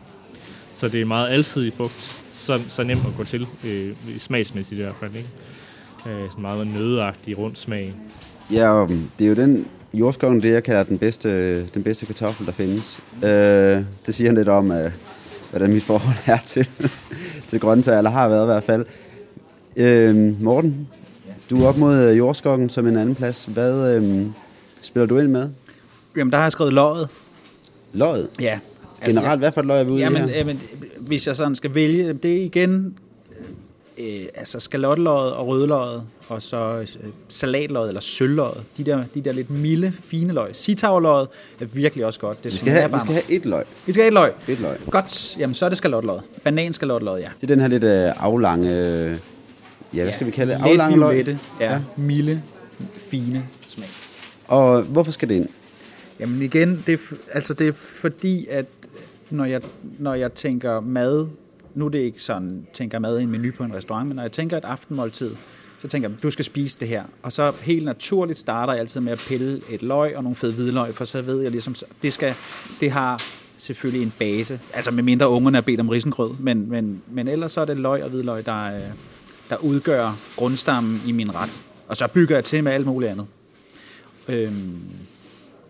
Så 0.74 0.88
det 0.88 1.00
er 1.00 1.04
meget 1.04 1.28
alsidig 1.28 1.72
frugt, 1.72 2.24
så, 2.32 2.60
så 2.68 2.82
nemt 2.82 3.06
at 3.06 3.16
gå 3.16 3.24
til, 3.24 3.46
øh, 3.66 3.96
smagsmæssigt 4.18 4.80
i 4.80 4.82
hvert 4.82 4.96
fald. 5.00 5.14
Ikke? 5.16 5.28
Øh, 6.06 6.30
sådan 6.30 6.42
meget 6.42 6.66
nødeagtig 6.66 7.38
rund 7.38 7.56
smag. 7.56 7.94
Ja, 8.52 8.70
og 8.70 8.88
det 9.18 9.24
er 9.24 9.28
jo 9.28 9.34
den 9.34 9.66
jordskoven, 9.94 10.42
det 10.42 10.52
jeg 10.52 10.64
kalder 10.64 10.82
den 10.82 10.98
bedste, 10.98 11.62
den 11.66 11.82
bedste 11.82 12.06
kartoffel, 12.06 12.46
der 12.46 12.52
findes. 12.52 13.00
Øh, 13.22 13.84
det 14.06 14.14
siger 14.14 14.32
lidt 14.32 14.48
om, 14.48 14.72
øh, 14.72 14.90
hvordan 15.50 15.72
mit 15.72 15.82
forhold 15.82 16.16
er 16.26 16.38
til, 16.44 16.68
til 17.48 17.60
grøntsager, 17.60 17.98
eller 17.98 18.10
har 18.10 18.28
været 18.28 18.44
i 18.44 18.46
hvert 18.46 18.64
fald. 18.64 18.86
Øh, 19.76 20.42
Morten, 20.42 20.88
du 21.50 21.62
er 21.62 21.68
op 21.68 21.76
mod 21.76 22.12
jordskokken 22.12 22.68
som 22.68 22.86
en 22.86 22.96
anden 22.96 23.14
plads. 23.14 23.44
Hvad 23.44 23.96
øh, 23.96 24.26
spiller 24.80 25.06
du 25.06 25.18
ind 25.18 25.28
med? 25.28 25.48
Jamen, 26.16 26.32
der 26.32 26.38
har 26.38 26.44
jeg 26.44 26.52
skrevet 26.52 26.72
løjet. 26.72 27.08
Løjet? 27.92 28.28
Ja. 28.40 28.58
Generelt, 29.06 29.40
hvad 29.40 29.52
for 29.52 29.60
et 29.60 29.66
løg 29.66 29.80
er 29.80 29.84
vi 29.84 29.90
ude 29.90 30.00
ja, 30.00 30.10
i 30.10 30.14
her? 30.14 30.40
øh, 30.40 30.46
men, 30.46 30.60
hvis 30.98 31.26
jeg 31.26 31.36
sådan 31.36 31.54
skal 31.54 31.74
vælge, 31.74 32.12
det 32.12 32.36
er 32.36 32.44
igen 32.44 32.98
øh, 33.98 34.24
altså 34.34 34.60
skalotteløjet 34.60 35.32
og 35.32 35.46
rødløjet, 35.48 36.02
og 36.28 36.42
så 36.42 36.78
øh, 36.80 36.86
salatløjet 37.28 37.88
eller 37.88 38.00
sølvløjet. 38.00 38.62
De 38.76 38.84
der, 38.84 39.04
de 39.14 39.20
der 39.20 39.32
lidt 39.32 39.50
milde, 39.50 39.92
fine 40.00 40.32
løg. 40.32 40.50
Sitavløjet 40.56 41.28
er 41.60 41.64
virkelig 41.64 42.06
også 42.06 42.20
godt. 42.20 42.44
Det 42.44 42.52
Vi 42.52 42.56
skal, 42.58 42.72
have, 42.72 42.92
vi 42.92 42.98
skal 42.98 43.12
have 43.12 43.30
et 43.30 43.46
løg. 43.46 43.64
vi 43.86 43.92
skal 43.92 44.02
have 44.02 44.08
et 44.08 44.14
løg. 44.14 44.32
Et 44.48 44.60
løg. 44.60 44.76
Godt, 44.90 45.36
jamen 45.38 45.54
så 45.54 45.64
er 45.64 45.68
det 45.68 45.78
skalotteløjet. 45.78 46.22
Bananskalotteløjet, 46.44 47.22
ja. 47.22 47.28
Det 47.40 47.42
er 47.42 47.54
den 47.54 47.60
her 47.60 47.68
lidt 47.68 47.84
øh, 47.84 48.12
aflange... 48.24 48.68
Øh, 48.76 49.16
ja, 49.94 50.02
hvad 50.02 50.12
skal 50.12 50.26
vi 50.26 50.30
kalde 50.32 50.52
det? 50.52 50.60
Aflange 50.62 50.98
løg. 50.98 51.14
violette, 51.14 51.38
ja, 51.60 51.64
Ja. 51.64 51.72
ja. 51.72 51.80
milde, 51.96 52.42
fine 52.96 53.46
smag. 53.66 53.88
Og 54.46 54.82
hvorfor 54.82 55.12
skal 55.12 55.28
det 55.28 55.34
ind? 55.34 55.48
Jamen 56.20 56.42
igen, 56.42 56.82
det 56.86 56.92
er, 56.92 56.98
altså 57.32 57.54
det 57.54 57.68
er 57.68 57.72
fordi, 57.72 58.46
at 58.50 58.66
når 59.30 59.44
jeg, 59.44 59.60
når 59.98 60.14
jeg 60.14 60.32
tænker 60.32 60.80
mad, 60.80 61.26
nu 61.74 61.84
er 61.84 61.88
det 61.88 61.98
ikke 61.98 62.22
sådan, 62.22 62.66
tænker 62.72 62.98
mad 62.98 63.18
i 63.18 63.22
en 63.22 63.30
menu 63.30 63.52
på 63.56 63.64
en 63.64 63.74
restaurant, 63.74 64.08
men 64.08 64.16
når 64.16 64.22
jeg 64.22 64.32
tænker 64.32 64.56
et 64.56 64.64
aftenmåltid, 64.64 65.30
så 65.78 65.88
tænker 65.88 66.08
jeg, 66.08 66.22
du 66.22 66.30
skal 66.30 66.44
spise 66.44 66.80
det 66.80 66.88
her. 66.88 67.04
Og 67.22 67.32
så 67.32 67.52
helt 67.62 67.84
naturligt 67.84 68.38
starter 68.38 68.72
jeg 68.72 68.80
altid 68.80 69.00
med 69.00 69.12
at 69.12 69.24
pille 69.28 69.60
et 69.70 69.82
løg 69.82 70.16
og 70.16 70.22
nogle 70.22 70.36
fede 70.36 70.52
hvidløg, 70.52 70.94
for 70.94 71.04
så 71.04 71.22
ved 71.22 71.42
jeg 71.42 71.50
ligesom, 71.50 71.74
det, 72.02 72.12
skal, 72.12 72.34
det 72.80 72.90
har 72.90 73.22
selvfølgelig 73.56 74.02
en 74.02 74.12
base. 74.18 74.60
Altså 74.74 74.90
med 74.90 75.02
mindre 75.02 75.28
ungerne 75.28 75.58
er 75.58 75.62
bedt 75.62 75.80
om 75.80 75.88
risengrød, 75.88 76.30
men, 76.38 76.70
men, 76.70 77.02
men 77.10 77.28
ellers 77.28 77.52
så 77.52 77.60
er 77.60 77.64
det 77.64 77.76
løg 77.76 78.02
og 78.04 78.10
hvidløg, 78.10 78.46
der, 78.46 78.76
øh, 78.76 78.82
der 79.50 79.56
udgør 79.56 80.18
grundstammen 80.36 81.00
i 81.06 81.12
min 81.12 81.34
ret. 81.34 81.60
Og 81.88 81.96
så 81.96 82.08
bygger 82.08 82.36
jeg 82.36 82.44
til 82.44 82.64
med 82.64 82.72
alt 82.72 82.86
muligt 82.86 83.10
andet. 83.10 83.26
Øhm, 84.28 84.80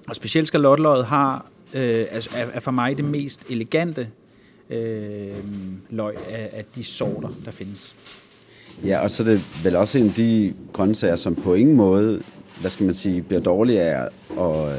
og 0.09 0.17
specielt 0.17 0.49
skalotteløget 0.49 1.05
har, 1.05 1.47
øh, 1.75 2.07
altså, 2.11 2.31
er, 2.37 2.47
er 2.53 2.61
for 2.61 2.71
mig 2.71 2.97
det 2.97 3.05
mest 3.05 3.45
elegante 3.49 4.09
øh, 4.73 5.37
løg 5.91 6.15
af, 6.31 6.51
af 6.53 6.65
de 6.75 6.85
sorter, 6.85 7.29
der 7.45 7.51
findes. 7.51 7.95
Ja, 8.85 8.99
og 8.99 9.11
så 9.11 9.23
er 9.23 9.27
det 9.27 9.41
vel 9.65 9.77
også 9.77 9.99
en 9.99 10.09
af 10.09 10.15
de 10.15 10.55
grøntsager, 10.73 11.17
som 11.17 11.35
på 11.35 11.55
ingen 11.55 11.77
måde, 11.77 12.23
hvad 12.61 12.71
skal 12.71 12.87
man 12.87 12.95
sige, 12.95 13.23
bliver 13.23 13.41
dårlige 13.43 13.81
af 13.81 14.09
og, 14.37 14.73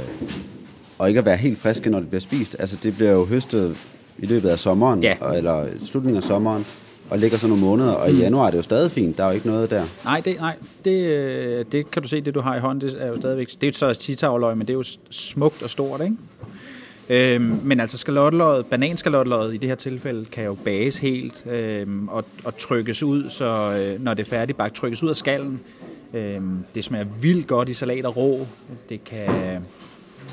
og 0.98 1.08
ikke 1.08 1.18
at 1.20 1.26
være 1.26 1.38
helt 1.38 1.60
friske, 1.60 1.90
når 1.90 2.00
det 2.00 2.08
bliver 2.10 2.22
spist. 2.22 2.56
Altså, 2.60 2.78
det 2.84 2.96
bliver 2.96 3.12
jo 3.12 3.26
høstet 3.26 3.78
i 4.18 4.26
løbet 4.26 4.50
af 4.50 4.60
sommeren, 4.60 5.04
Ja. 5.04 5.16
eller 5.36 5.66
slutningen 5.86 6.18
af 6.18 6.24
sommeren, 6.24 6.66
og 7.10 7.20
ligger 7.20 7.38
så 7.38 7.48
nogle 7.48 7.64
måneder, 7.64 7.92
og 7.92 8.12
i 8.12 8.16
januar 8.16 8.46
er 8.48 8.52
det 8.52 8.58
jo 8.58 8.62
stadig 8.64 8.92
fint, 8.92 9.18
der 9.18 9.24
er 9.24 9.28
jo 9.28 9.34
ikke 9.34 9.48
noget 9.48 9.70
der. 9.70 9.84
Nej, 10.04 10.20
det, 10.20 10.38
nej 10.40 10.56
det, 10.86 11.06
øh, 11.08 11.66
det 11.72 11.92
kan 11.92 12.02
du 12.02 12.08
se, 12.08 12.22
det 12.22 12.36
du 12.36 12.42
har 12.42 12.56
i 12.56 12.60
hånden, 12.60 12.90
det 12.90 13.02
er 13.04 13.08
jo 13.08 13.16
stadigvæk, 13.16 13.48
det 13.48 13.64
er 13.64 13.68
jo 13.68 13.74
så 13.74 13.88
et 13.90 14.00
titavløg, 14.00 14.58
men 14.58 14.68
det 14.68 14.74
er 14.74 14.78
jo 14.78 14.84
smukt 15.10 15.64
og 15.64 15.70
stort, 15.70 16.02
ikke? 16.02 16.16
Øhm, 17.10 17.60
men 17.64 17.80
altså 17.80 17.98
skalotteløjet, 17.98 18.66
bananskalotteløget 18.66 19.54
i 19.54 19.58
det 19.58 19.70
her 19.70 19.76
tilfælde, 19.76 20.26
kan 20.26 20.44
jo 20.44 20.54
bages 20.54 20.98
helt 20.98 21.44
øhm, 21.46 22.08
og, 22.08 22.26
og 22.44 22.58
trykkes 22.58 23.04
ud, 23.04 23.30
så 23.30 23.46
øh, 23.46 24.04
når 24.04 24.14
det 24.14 24.26
er 24.26 24.30
færdigbagt, 24.30 24.76
trykkes 24.76 25.04
ud 25.04 25.10
af 25.10 25.16
skallen. 25.16 25.60
Øhm, 26.14 26.58
det 26.76 26.84
smager 26.84 27.06
vildt 27.22 27.48
godt 27.48 27.70
i 27.70 27.74
salat 27.74 28.06
og 28.06 28.18
rå. 28.18 28.48
Det 28.90 29.04
kan 29.04 29.30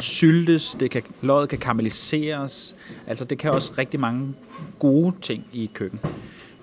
syltes, 0.00 0.76
det 0.80 0.90
kan, 0.90 1.02
løget 1.20 1.48
kan 1.48 1.58
karamelliseres. 1.58 2.74
Altså 3.06 3.24
det 3.24 3.38
kan 3.38 3.50
også 3.50 3.72
rigtig 3.78 4.00
mange 4.00 4.34
gode 4.78 5.14
ting 5.20 5.46
i 5.52 5.64
et 5.64 5.74
køkken. 5.74 6.00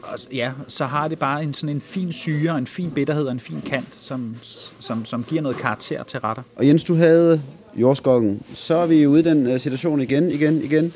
Og 0.02 0.20
ja, 0.34 0.52
så 0.67 0.86
har 0.86 1.08
det 1.08 1.20
bare 1.20 1.43
en 1.43 1.54
sådan 1.54 1.76
en 1.76 1.82
fin 1.82 2.12
syre, 2.12 2.58
en 2.58 2.67
fin 2.67 2.91
bitterhed 2.91 3.26
og 3.26 3.32
en 3.32 3.39
fin 3.39 3.62
kant, 3.65 3.96
som, 3.96 4.36
som, 4.80 5.06
som 5.06 5.24
giver 5.24 5.41
noget 5.41 5.58
karakter 5.58 6.04
til 6.04 6.20
retter. 6.20 6.43
Og 6.56 6.67
Jens, 6.67 6.84
du 6.84 6.96
havde 6.96 7.41
jordskokken. 7.78 8.42
Så 8.54 8.76
er 8.76 8.86
vi 8.86 9.08
ude 9.08 9.20
i 9.20 9.24
den 9.24 9.48
uh, 9.48 9.58
situation 9.58 10.02
igen, 10.02 10.32
igen, 10.32 10.63
igen, 10.63 10.94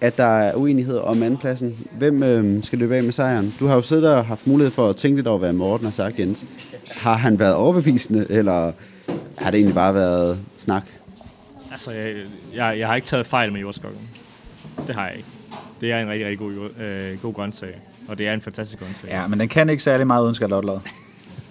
at 0.00 0.16
der 0.16 0.38
er 0.38 0.54
uenighed 0.54 0.98
om 0.98 1.22
andenpladsen. 1.22 1.76
Hvem 1.98 2.22
øh, 2.22 2.62
skal 2.62 2.78
løbe 2.78 2.96
af 2.96 3.02
med 3.02 3.12
sejren? 3.12 3.54
Du 3.60 3.66
har 3.66 3.74
jo 3.74 3.80
siddet 3.80 4.04
der 4.04 4.16
og 4.16 4.26
haft 4.26 4.46
mulighed 4.46 4.70
for 4.70 4.90
at 4.90 4.96
tænke 4.96 5.16
lidt 5.16 5.26
over, 5.26 5.38
hvad 5.38 5.52
Morten 5.52 5.84
har 5.86 5.92
sagt, 5.92 6.18
Jens. 6.18 6.46
Har 6.96 7.14
han 7.14 7.38
været 7.38 7.54
overbevisende, 7.54 8.26
eller 8.30 8.72
har 9.38 9.50
det 9.50 9.58
egentlig 9.58 9.74
bare 9.74 9.94
været 9.94 10.38
snak? 10.56 10.84
Altså, 11.72 11.90
jeg, 11.90 12.14
jeg, 12.54 12.78
jeg 12.78 12.88
har 12.88 12.94
ikke 12.94 13.08
taget 13.08 13.26
fejl 13.26 13.52
med 13.52 13.60
jordskokken. 13.60 14.00
Det 14.86 14.94
har 14.94 15.06
jeg 15.06 15.16
ikke. 15.16 15.28
Det 15.80 15.92
er 15.92 16.00
en 16.00 16.08
rigtig, 16.08 16.26
rigtig 16.26 16.38
god, 16.38 16.82
øh, 16.84 17.22
god 17.22 17.34
grøntsag. 17.34 17.80
Og 18.08 18.18
det 18.18 18.28
er 18.28 18.34
en 18.34 18.40
fantastisk 18.40 18.78
grøntsag. 18.78 19.10
Ja, 19.10 19.26
men 19.26 19.40
den 19.40 19.48
kan 19.48 19.68
ikke 19.68 19.82
særlig 19.82 20.06
meget 20.06 20.22
uden 20.22 20.34
skalotteløget. 20.34 20.82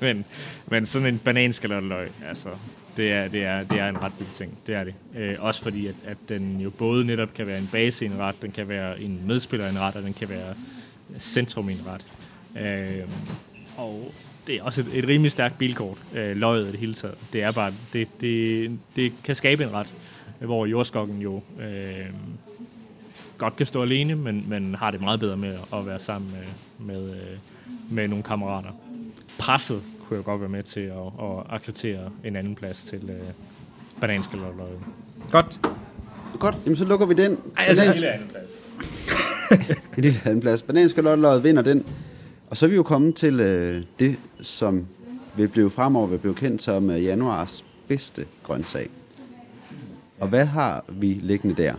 Men, 0.01 0.25
men 0.67 0.85
sådan 0.85 1.07
en 1.07 1.17
bananskalotteløg, 1.23 2.11
altså, 2.29 2.49
det 2.97 3.11
er, 3.11 3.27
det, 3.27 3.43
er, 3.43 3.63
det 3.63 3.79
er 3.79 3.89
en 3.89 4.03
ret 4.03 4.11
vild 4.19 4.29
ting. 4.33 4.57
Det 4.67 4.75
er 4.75 4.83
det. 4.83 4.93
Øh, 5.15 5.35
også 5.39 5.61
fordi, 5.61 5.87
at, 5.87 5.95
at 6.05 6.17
den 6.29 6.59
jo 6.59 6.69
både 6.69 7.05
netop 7.05 7.33
kan 7.33 7.47
være 7.47 7.59
en 7.59 7.69
base 7.71 8.05
i 8.05 8.07
en 8.07 8.19
ret, 8.19 8.41
den 8.41 8.51
kan 8.51 8.69
være 8.69 9.01
en 9.01 9.21
medspiller 9.27 9.67
i 9.67 9.69
en 9.69 9.79
ret, 9.79 9.95
og 9.95 10.03
den 10.03 10.13
kan 10.13 10.29
være 10.29 10.55
centrum 11.19 11.69
i 11.69 11.73
en 11.73 11.81
ret. 11.87 12.05
Øh, 12.63 13.07
og 13.77 14.11
det 14.47 14.55
er 14.55 14.63
også 14.63 14.81
et, 14.81 14.87
et 14.93 15.07
rimelig 15.07 15.31
stærkt 15.31 15.57
bilkort, 15.57 15.97
øh, 16.13 16.37
løjet 16.37 16.67
i 16.67 16.71
det 16.71 16.79
hele 16.79 16.93
taget. 16.93 17.15
Det 17.33 17.43
er 17.43 17.51
bare, 17.51 17.73
det, 17.93 18.07
det, 18.21 18.71
det 18.95 19.13
kan 19.23 19.35
skabe 19.35 19.63
en 19.63 19.73
ret, 19.73 19.93
hvor 20.39 20.65
jordskokken 20.65 21.21
jo 21.21 21.41
øh, 21.61 22.05
godt 23.37 23.55
kan 23.55 23.65
stå 23.65 23.81
alene, 23.81 24.15
men, 24.15 24.45
men 24.47 24.75
har 24.75 24.91
det 24.91 25.01
meget 25.01 25.19
bedre 25.19 25.37
med 25.37 25.57
at 25.73 25.85
være 25.85 25.99
sammen 25.99 26.31
med, 26.31 26.95
med, 26.95 27.09
øh, 27.13 27.37
med 27.89 28.07
nogle 28.07 28.23
kammerater. 28.23 28.69
Presset 29.37 29.83
kunne 30.07 30.17
jeg 30.17 30.23
godt 30.25 30.41
være 30.41 30.49
med 30.49 30.63
til 30.63 30.79
at, 30.79 30.97
at 31.19 31.43
acceptere 31.49 32.09
en 32.23 32.35
anden 32.35 32.55
plads 32.55 32.83
til 32.83 33.09
øh, 33.09 33.27
bananskalotteløjet. 34.01 34.79
Godt. 35.31 35.59
Godt, 36.39 36.55
jamen 36.65 36.75
så 36.77 36.85
lukker 36.85 37.05
vi 37.05 37.13
den. 37.13 37.31
Ej, 37.57 37.65
altså, 37.67 37.83
Banan- 37.83 37.87
altså, 37.87 38.05
anden 38.05 38.27
plads. 38.29 38.51
En 39.97 40.03
lille 40.03 40.19
anden 40.25 40.39
plads. 40.41 40.61
Bananskalotteløjet 40.67 41.43
vinder 41.43 41.61
den. 41.61 41.85
Og 42.49 42.57
så 42.57 42.65
er 42.65 42.69
vi 42.69 42.75
jo 42.75 42.83
kommet 42.83 43.15
til 43.15 43.39
øh, 43.39 43.83
det, 43.99 44.17
som 44.41 44.87
vil 45.35 45.47
blive 45.47 45.69
fremover 45.71 46.07
vil 46.07 46.17
blive 46.17 46.35
kendt 46.35 46.61
som 46.61 46.89
øh, 46.89 47.03
januars 47.03 47.65
bedste 47.87 48.25
grøntsag. 48.43 48.89
Og 50.19 50.27
hvad 50.27 50.45
har 50.45 50.85
vi 50.89 51.19
liggende 51.21 51.63
der? 51.63 51.73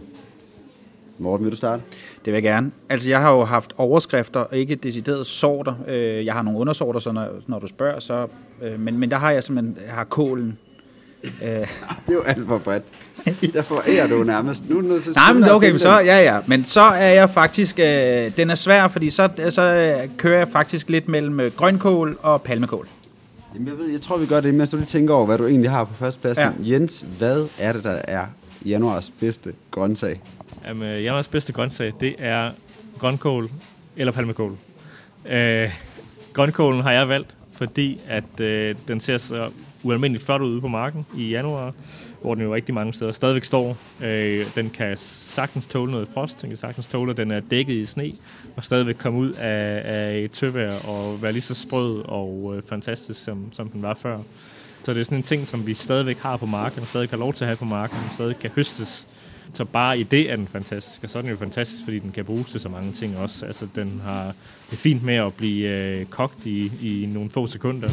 Morten, 1.18 1.44
vil 1.44 1.50
du 1.52 1.56
starte? 1.56 1.82
Det 2.24 2.32
vil 2.32 2.32
jeg 2.32 2.42
gerne. 2.42 2.70
Altså, 2.88 3.08
jeg 3.08 3.20
har 3.20 3.30
jo 3.32 3.44
haft 3.44 3.74
overskrifter, 3.76 4.40
og 4.40 4.56
ikke 4.56 4.74
deciderede 4.74 5.24
sorter. 5.24 5.74
Øh, 5.88 6.24
Jeg 6.26 6.34
har 6.34 6.42
nogle 6.42 6.58
undersorter, 6.58 7.00
så 7.00 7.12
når, 7.12 7.28
når 7.46 7.58
du 7.58 7.66
spørger, 7.66 8.00
så... 8.00 8.26
øh, 8.62 8.80
Men, 8.80 8.98
men 8.98 9.10
der 9.10 9.16
har 9.16 9.30
jeg 9.30 9.44
simpelthen 9.44 9.76
jeg 9.86 9.94
har 9.94 10.04
kålen. 10.04 10.58
Øh, 11.24 11.30
Det 11.48 11.66
er 12.08 12.12
jo 12.12 12.22
alt 12.22 12.46
for 12.48 12.58
bredt. 12.58 12.84
Derfor 13.54 13.82
er 14.02 14.06
du 14.08 14.24
nærmest. 14.24 14.68
Nu, 14.68 14.80
nu, 14.80 15.00
så 15.00 15.10
Nej, 15.16 15.32
men 15.32 15.44
okay, 15.50 15.70
men 15.70 15.78
så, 15.78 15.90
ja, 16.00 16.22
ja. 16.22 16.38
Men 16.46 16.64
så 16.64 16.80
er 16.80 17.10
jeg 17.12 17.30
faktisk... 17.30 17.78
Øh, 17.78 18.36
den 18.36 18.50
er 18.50 18.54
svær, 18.54 18.88
fordi 18.88 19.10
så, 19.10 19.28
så 19.50 19.96
kører 20.16 20.38
jeg 20.38 20.48
faktisk 20.48 20.90
lidt 20.90 21.08
mellem 21.08 21.50
grønkål 21.56 22.18
og 22.22 22.42
palmekål. 22.42 22.88
Jamen, 23.54 23.68
jeg, 23.68 23.78
ved, 23.78 23.90
jeg 23.92 24.00
tror, 24.00 24.16
vi 24.16 24.26
gør 24.26 24.40
det, 24.40 24.54
mens 24.54 24.70
du 24.70 24.76
lige 24.76 24.86
tænker 24.86 25.14
over, 25.14 25.26
hvad 25.26 25.38
du 25.38 25.46
egentlig 25.46 25.70
har 25.70 25.84
på 25.84 25.94
førstepladsen. 25.94 26.44
Ja. 26.44 26.72
Jens, 26.72 27.04
hvad 27.18 27.46
er 27.58 27.72
det, 27.72 27.84
der 27.84 27.90
er 28.04 28.26
januars 28.66 29.12
bedste 29.20 29.52
grøntsag? 29.70 30.20
Jamen, 30.66 30.88
øh, 30.88 31.04
januars 31.04 31.28
bedste 31.28 31.52
grøntsag, 31.52 31.92
det 32.00 32.14
er 32.18 32.50
grønkål 32.98 33.50
eller 33.96 34.12
palmekål. 34.12 34.56
Øh, 35.26 35.70
grønkålen 36.32 36.82
har 36.82 36.92
jeg 36.92 37.08
valgt, 37.08 37.34
fordi 37.52 38.00
at 38.08 38.40
øh, 38.40 38.74
den 38.88 39.00
ser 39.00 39.18
så 39.18 39.50
ualmindeligt 39.82 40.24
flot 40.24 40.40
ud 40.40 40.60
på 40.60 40.68
marken 40.68 41.06
i 41.16 41.28
januar, 41.28 41.72
hvor 42.22 42.34
den 42.34 42.44
jo 42.44 42.54
rigtig 42.54 42.74
mange 42.74 42.94
steder 42.94 43.12
stadigvæk 43.12 43.44
står. 43.44 43.76
Øh, 44.00 44.46
den 44.54 44.70
kan 44.70 44.96
sagtens 44.98 45.66
tåle 45.66 45.92
noget 45.92 46.08
frost, 46.14 46.42
den 46.42 46.50
kan 46.50 46.56
sagtens 46.56 46.86
tåle, 46.86 47.10
at 47.10 47.16
den 47.16 47.30
er 47.30 47.40
dækket 47.40 47.74
i 47.74 47.86
sne, 47.86 48.12
og 48.56 48.64
stadigvæk 48.64 48.94
komme 48.94 49.18
ud 49.18 49.32
af, 49.32 49.82
af 49.84 50.18
et 50.18 50.30
tøvejr 50.30 50.86
og 50.88 51.22
være 51.22 51.32
lige 51.32 51.42
så 51.42 51.54
sprød 51.54 52.02
og 52.04 52.54
øh, 52.56 52.62
fantastisk, 52.68 53.24
som, 53.24 53.52
som 53.52 53.68
den 53.68 53.82
var 53.82 53.94
før. 53.94 54.18
Så 54.82 54.94
det 54.94 55.00
er 55.00 55.04
sådan 55.04 55.18
en 55.18 55.22
ting, 55.22 55.46
som 55.46 55.66
vi 55.66 55.74
stadigvæk 55.74 56.18
har 56.18 56.36
på 56.36 56.46
marken, 56.46 56.86
stadig 56.86 57.08
har 57.10 57.16
lov 57.16 57.32
til 57.32 57.44
at 57.44 57.48
have 57.48 57.56
på 57.56 57.64
marken, 57.64 57.98
stadig 58.14 58.38
kan 58.38 58.50
høstes. 58.54 59.06
Så 59.54 59.64
bare 59.64 59.98
i 59.98 60.02
det 60.02 60.30
er 60.30 60.36
den 60.36 60.46
fantastisk, 60.46 61.04
og 61.04 61.10
så 61.10 61.18
er 61.18 61.22
den 61.22 61.30
jo 61.30 61.36
fantastisk, 61.36 61.84
fordi 61.84 61.98
den 61.98 62.12
kan 62.12 62.24
bruges 62.24 62.50
til 62.50 62.60
så 62.60 62.68
mange 62.68 62.92
ting 62.92 63.16
også. 63.16 63.46
Altså, 63.46 63.66
den 63.74 64.00
har 64.04 64.34
det 64.70 64.78
fint 64.78 65.02
med 65.02 65.14
at 65.14 65.34
blive 65.34 65.68
øh, 65.68 66.06
kogt 66.06 66.46
i, 66.46 66.72
i 66.82 67.06
nogle 67.06 67.30
få 67.30 67.46
sekunder. 67.46 67.90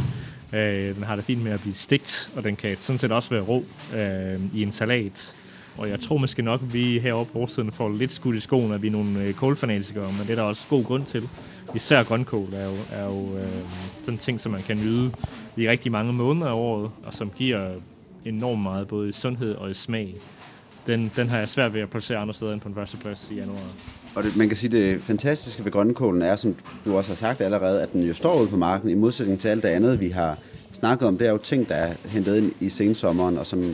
Øh, 0.54 0.95
den 0.95 1.04
har 1.04 1.15
det 1.15 1.26
fint 1.26 1.43
med 1.43 1.52
at 1.52 1.62
blive 1.62 1.76
stegt, 1.76 2.30
og 2.36 2.43
den 2.43 2.56
kan 2.56 2.78
sådan 2.80 3.00
set 3.00 3.12
også 3.12 3.30
være 3.30 3.41
rå 3.41 3.63
øh, 3.95 4.39
i 4.56 4.63
en 4.63 4.71
salat. 4.71 5.36
Og 5.78 5.89
jeg 5.89 6.00
tror 6.00 6.17
måske 6.17 6.41
nok, 6.41 6.62
at 6.62 6.74
vi 6.74 7.00
heroppe 7.00 7.34
på 7.34 7.39
Årstiden 7.39 7.71
får 7.71 7.89
lidt 7.89 8.12
skudt 8.12 8.36
i 8.36 8.39
skoen, 8.39 8.74
at 8.74 8.82
vi 8.82 8.88
er 8.88 8.91
nogle 8.91 9.24
øh, 9.24 9.34
kålfanatikere, 9.34 10.12
men 10.12 10.21
det 10.21 10.30
er 10.30 10.36
der 10.36 10.43
også 10.43 10.67
god 10.69 10.84
grund 10.84 11.06
til. 11.06 11.30
Især 11.76 12.04
grønkål 12.04 12.54
er 12.54 12.65
jo, 12.65 12.76
er 12.91 13.06
jo 13.06 13.38
øh, 13.38 13.52
sådan 14.00 14.13
en 14.13 14.17
ting, 14.17 14.39
som 14.39 14.52
man 14.52 14.62
kan 14.62 14.78
nyde 14.78 15.12
i 15.58 15.69
rigtig 15.69 15.91
mange 15.91 16.13
måneder 16.13 16.47
af 16.47 16.54
året, 16.54 16.91
og 17.04 17.13
som 17.13 17.32
giver 17.36 17.71
enormt 18.26 18.62
meget 18.62 18.88
både 18.88 19.10
i 19.10 19.12
sundhed 19.12 19.56
og 19.56 19.71
i 19.71 19.74
smag. 19.74 20.15
Den, 20.88 21.12
den 21.15 21.30
har 21.30 21.38
jeg 21.38 21.50
svært 21.50 21.74
ved 21.74 21.82
at 21.82 21.89
placere 21.89 22.17
andre 22.17 22.34
steder 22.34 22.54
end 22.54 22.62
på 22.62 22.67
den 22.67 22.76
første 22.76 22.98
plads 22.98 23.30
i 23.32 23.36
januar. 23.36 23.60
Og 24.15 24.24
det, 24.24 24.38
man 24.38 24.48
kan 24.48 24.58
sige, 24.58 24.72
det 24.72 25.02
fantastiske 25.02 25.65
ved 25.65 25.72
grønkålen 25.72 26.22
er, 26.22 26.36
som 26.36 26.56
du 26.86 26.98
også 26.98 27.10
har 27.10 27.15
sagt 27.15 27.41
allerede, 27.41 27.82
at 27.82 27.94
den 27.94 28.04
jo 28.04 28.13
står 28.13 28.39
ude 28.39 28.48
på 28.48 28.58
marken, 28.58 28.89
i 28.89 28.94
modsætning 28.94 29.39
til 29.39 29.48
alt 29.48 29.63
det 29.63 29.70
andet, 29.70 30.00
vi 30.00 30.10
har 30.10 30.38
snakket 30.72 31.08
om. 31.08 31.17
Det 31.17 31.28
er 31.28 31.32
jo 31.32 31.38
ting, 31.38 31.70
der 31.70 31.76
er 31.76 31.94
hentet 32.06 32.38
ind 32.38 32.52
i 32.60 32.70
sensommeren, 32.70 33.38
og 33.38 33.46
som 33.46 33.74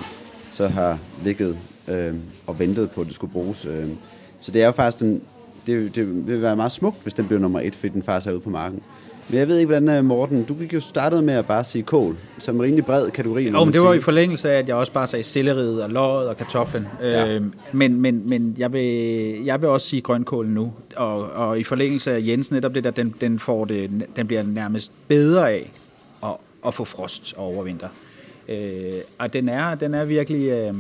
så 0.52 0.67
har 0.67 1.00
ligget 1.24 1.58
øh, 1.88 2.15
og 2.48 2.60
ventet 2.60 2.91
på, 2.91 3.02
at 3.02 3.08
det 3.08 3.15
skulle 3.15 3.34
bruges. 3.34 3.65
Øh. 3.65 3.88
Så 4.39 4.52
det 4.52 4.62
er 4.62 4.65
jo 4.65 4.72
faktisk 4.72 5.00
den, 5.00 5.22
det, 5.67 5.96
det 5.96 6.28
vil 6.28 6.41
være 6.41 6.56
meget 6.56 6.72
smukt, 6.72 6.98
hvis 7.04 7.13
den 7.13 7.28
bliver 7.28 7.39
nummer 7.39 7.60
et, 7.60 7.76
fordi 7.76 7.93
den 7.93 8.04
faktisk 8.04 8.28
er 8.28 8.32
ude 8.32 8.41
på 8.41 8.50
marken. 8.50 8.82
Men 9.30 9.40
jeg 9.40 9.48
ved 9.48 9.58
ikke, 9.58 9.68
hvordan, 9.68 9.90
øh, 9.90 10.06
Morten, 10.06 10.44
du 10.44 10.54
gik 10.54 10.74
jo 10.74 10.80
startet 10.80 11.24
med 11.24 11.34
at 11.34 11.46
bare 11.46 11.63
sige 11.63 11.84
kål, 11.84 12.16
som 12.40 12.56
en 12.56 12.62
rimelig 12.62 12.86
bred 12.86 13.12
kategori. 13.12 13.50
Jo, 13.50 13.63
men 13.63 13.74
det 13.74 13.82
var 13.82 13.94
i 13.94 14.00
forlængelse 14.00 14.52
af, 14.52 14.60
at 14.60 14.68
jeg 14.68 14.76
også 14.76 14.92
bare 14.92 15.08
sagde 15.08 15.24
selleriet 15.24 15.84
og 15.84 15.90
løget 15.90 16.30
og 16.30 16.38
kartoflen. 16.38 16.88
Ja. 17.02 17.28
Øh, 17.28 17.44
men 17.72 18.02
men, 18.02 18.30
men 18.30 18.56
jeg, 18.58 18.74
vil, 18.74 18.86
jeg 19.46 19.62
vil 19.62 19.70
også 19.70 19.88
sige 19.88 20.02
grønkål 20.02 20.48
nu. 20.48 20.74
Og, 20.96 21.32
og 21.32 21.60
i 21.60 21.63
forlængelse 21.63 22.12
af 22.12 22.20
Jens, 22.28 22.52
netop 22.52 22.76
det 22.76 22.84
der, 22.84 22.92
den, 22.92 23.16
den, 23.22 23.40
får 23.40 23.66
det, 23.66 24.06
den 24.16 24.28
bliver 24.28 24.44
nærmest 24.44 24.92
bedre 25.08 25.52
af 25.52 25.72
at, 26.24 26.30
at 26.68 26.74
få 26.74 26.86
frost 26.86 27.34
over 27.38 27.63
vinter. 27.63 27.88
Øh, 28.50 28.92
og 29.18 29.34
den 29.34 29.50
er, 29.50 29.76
den 29.76 29.94
er 29.94 30.06
virkelig... 30.06 30.50
Øh, 30.50 30.74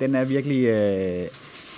den 0.00 0.14
er 0.14 0.24
virkelig 0.24 0.64
øh, 0.64 1.26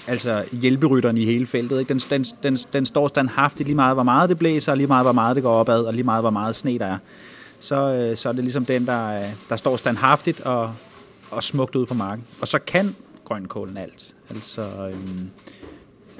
altså 0.06 0.44
hjælperytteren 0.52 1.16
i 1.16 1.24
hele 1.24 1.46
feltet. 1.46 1.80
Ikke? 1.80 1.88
Den, 1.88 1.98
den, 1.98 2.24
den, 2.42 2.56
den 2.72 2.86
står 2.86 3.08
standhaftigt 3.08 3.66
lige 3.66 3.76
meget, 3.76 3.96
hvor 3.96 4.02
meget 4.02 4.28
det 4.28 4.38
blæser, 4.38 4.72
og 4.72 4.78
lige 4.78 4.86
meget, 4.86 5.04
hvor 5.04 5.12
meget 5.12 5.36
det 5.36 5.42
går 5.42 5.52
opad, 5.52 5.80
og 5.80 5.92
lige 5.92 6.04
meget, 6.04 6.22
hvor 6.22 6.30
meget 6.30 6.56
sne 6.56 6.78
der 6.78 6.86
er. 6.86 6.98
Så, 7.58 7.94
øh, 7.94 8.16
så 8.16 8.28
er 8.28 8.32
det 8.32 8.44
ligesom 8.44 8.64
den, 8.64 8.86
der, 8.86 9.20
øh, 9.20 9.28
der 9.48 9.56
står 9.56 9.76
standhaftigt 9.76 10.40
og, 10.40 10.74
og 11.30 11.42
smukt 11.42 11.76
ud 11.76 11.86
på 11.86 11.94
marken. 11.94 12.24
Og 12.40 12.48
så 12.48 12.58
kan 12.58 12.96
grønkålen 13.24 13.76
alt. 13.76 14.14
Altså, 14.30 14.62
øhm, 14.62 15.30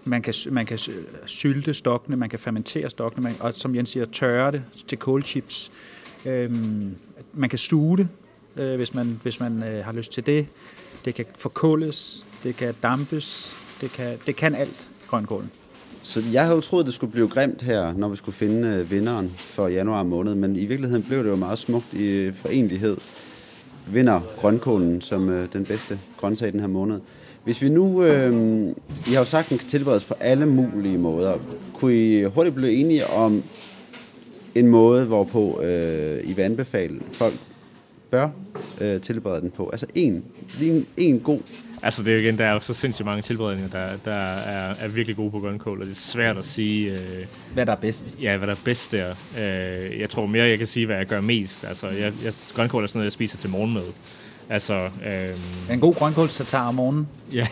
man 0.04 0.22
kan, 0.22 0.34
man 0.50 0.66
kan 0.66 0.78
sylte 1.26 1.74
stokkene, 1.74 2.16
man 2.16 2.28
kan 2.28 2.38
fermentere 2.38 2.90
stokkene, 2.90 3.22
man, 3.22 3.34
og 3.40 3.54
som 3.54 3.74
Jens 3.74 3.88
siger, 3.88 4.06
tørre 4.06 4.52
det 4.52 4.62
til 4.86 4.98
kålchips. 4.98 5.70
Øhm, 6.26 6.96
man 7.32 7.48
kan 7.48 7.58
suge 7.58 7.96
det, 7.96 8.08
øh, 8.56 8.76
hvis 8.76 8.94
man, 8.94 9.20
hvis 9.22 9.40
man 9.40 9.62
øh, 9.62 9.84
har 9.84 9.92
lyst 9.92 10.12
til 10.12 10.26
det. 10.26 10.46
Det 11.04 11.14
kan 11.14 11.24
forkåles, 11.38 12.24
det 12.42 12.56
kan 12.56 12.74
dampes, 12.82 13.56
det 13.80 13.92
kan, 13.92 14.18
det 14.26 14.36
kan 14.36 14.54
alt 14.54 14.88
grønkålen. 15.08 15.50
Så 16.02 16.22
jeg 16.32 16.42
havde 16.42 16.54
jo 16.54 16.60
troet, 16.60 16.86
det 16.86 16.94
skulle 16.94 17.12
blive 17.12 17.28
grimt 17.28 17.62
her, 17.62 17.92
når 17.92 18.08
vi 18.08 18.16
skulle 18.16 18.34
finde 18.34 18.68
øh, 18.68 18.90
vinderen 18.90 19.32
for 19.36 19.68
januar 19.68 20.02
måned, 20.02 20.34
men 20.34 20.56
i 20.56 20.66
virkeligheden 20.66 21.02
blev 21.02 21.24
det 21.24 21.30
jo 21.30 21.36
meget 21.36 21.58
smukt 21.58 21.94
i 21.94 22.32
forenlighed. 22.32 22.96
Vinder 23.92 24.20
grønkålen 24.36 25.00
som 25.00 25.28
øh, 25.28 25.48
den 25.52 25.64
bedste 25.64 25.98
grøntsag 26.16 26.48
i 26.48 26.50
den 26.50 26.60
her 26.60 26.66
måned. 26.66 27.00
Hvis 27.44 27.62
vi 27.62 27.68
nu, 27.68 28.02
øh, 28.04 28.68
I 29.06 29.10
har 29.10 29.18
jo 29.18 29.24
sagt, 29.24 29.44
at 29.44 29.50
den 29.50 29.58
kan 29.58 29.68
tilberedes 29.68 30.04
på 30.04 30.14
alle 30.20 30.46
mulige 30.46 30.98
måder. 30.98 31.38
Kunne 31.74 31.94
I 31.94 32.24
hurtigt 32.24 32.54
blive 32.54 32.72
enige 32.72 33.06
om 33.06 33.42
en 34.54 34.68
måde, 34.68 35.04
hvorpå 35.04 35.60
øh, 35.62 36.20
I 36.24 36.32
vil 36.32 36.42
anbefale 36.42 37.00
folk 37.12 37.34
bør 38.10 38.28
øh, 38.80 39.00
tilberede 39.00 39.40
den 39.40 39.50
på? 39.50 39.68
Altså 39.70 39.86
en, 39.94 40.24
en, 40.62 40.86
en 40.96 41.20
god 41.20 41.40
Altså 41.82 42.02
det 42.02 42.14
er 42.14 42.18
igen, 42.18 42.38
der 42.38 42.44
er 42.46 42.52
jo 42.52 42.60
så 42.60 42.74
sindssygt 42.74 43.06
mange 43.06 43.22
tilberedninger, 43.22 43.70
der, 43.70 43.96
der 44.04 44.14
er, 44.14 44.74
er 44.80 44.88
virkelig 44.88 45.16
gode 45.16 45.30
på 45.30 45.40
grønkål, 45.40 45.80
og 45.80 45.86
det 45.86 45.92
er 45.92 45.96
svært 45.96 46.38
at 46.38 46.44
sige... 46.44 46.92
Øh, 46.92 47.26
hvad 47.54 47.66
der 47.66 47.72
er 47.72 47.76
bedst. 47.76 48.16
Ja, 48.22 48.36
hvad 48.36 48.46
der 48.46 48.54
er 48.54 48.60
bedst 48.64 48.92
der. 48.92 49.14
Øh, 49.38 50.00
jeg 50.00 50.10
tror 50.10 50.26
mere, 50.26 50.44
jeg 50.44 50.58
kan 50.58 50.66
sige, 50.66 50.86
hvad 50.86 50.96
jeg 50.96 51.06
gør 51.06 51.20
mest. 51.20 51.64
Altså, 51.64 51.88
jeg, 51.88 52.12
jeg, 52.24 52.32
grønkål 52.54 52.82
er 52.82 52.86
sådan 52.86 52.98
noget, 52.98 53.04
jeg 53.04 53.12
spiser 53.12 53.36
til 53.36 53.50
morgenmad. 53.50 53.84
Altså, 54.48 54.90
øh, 55.06 55.74
en 55.74 55.80
god 55.80 55.94
grønkål, 55.94 56.28
så 56.28 56.44
tager 56.44 56.64
om 56.64 56.74
morgenen? 56.74 57.08
Ja, 57.32 57.46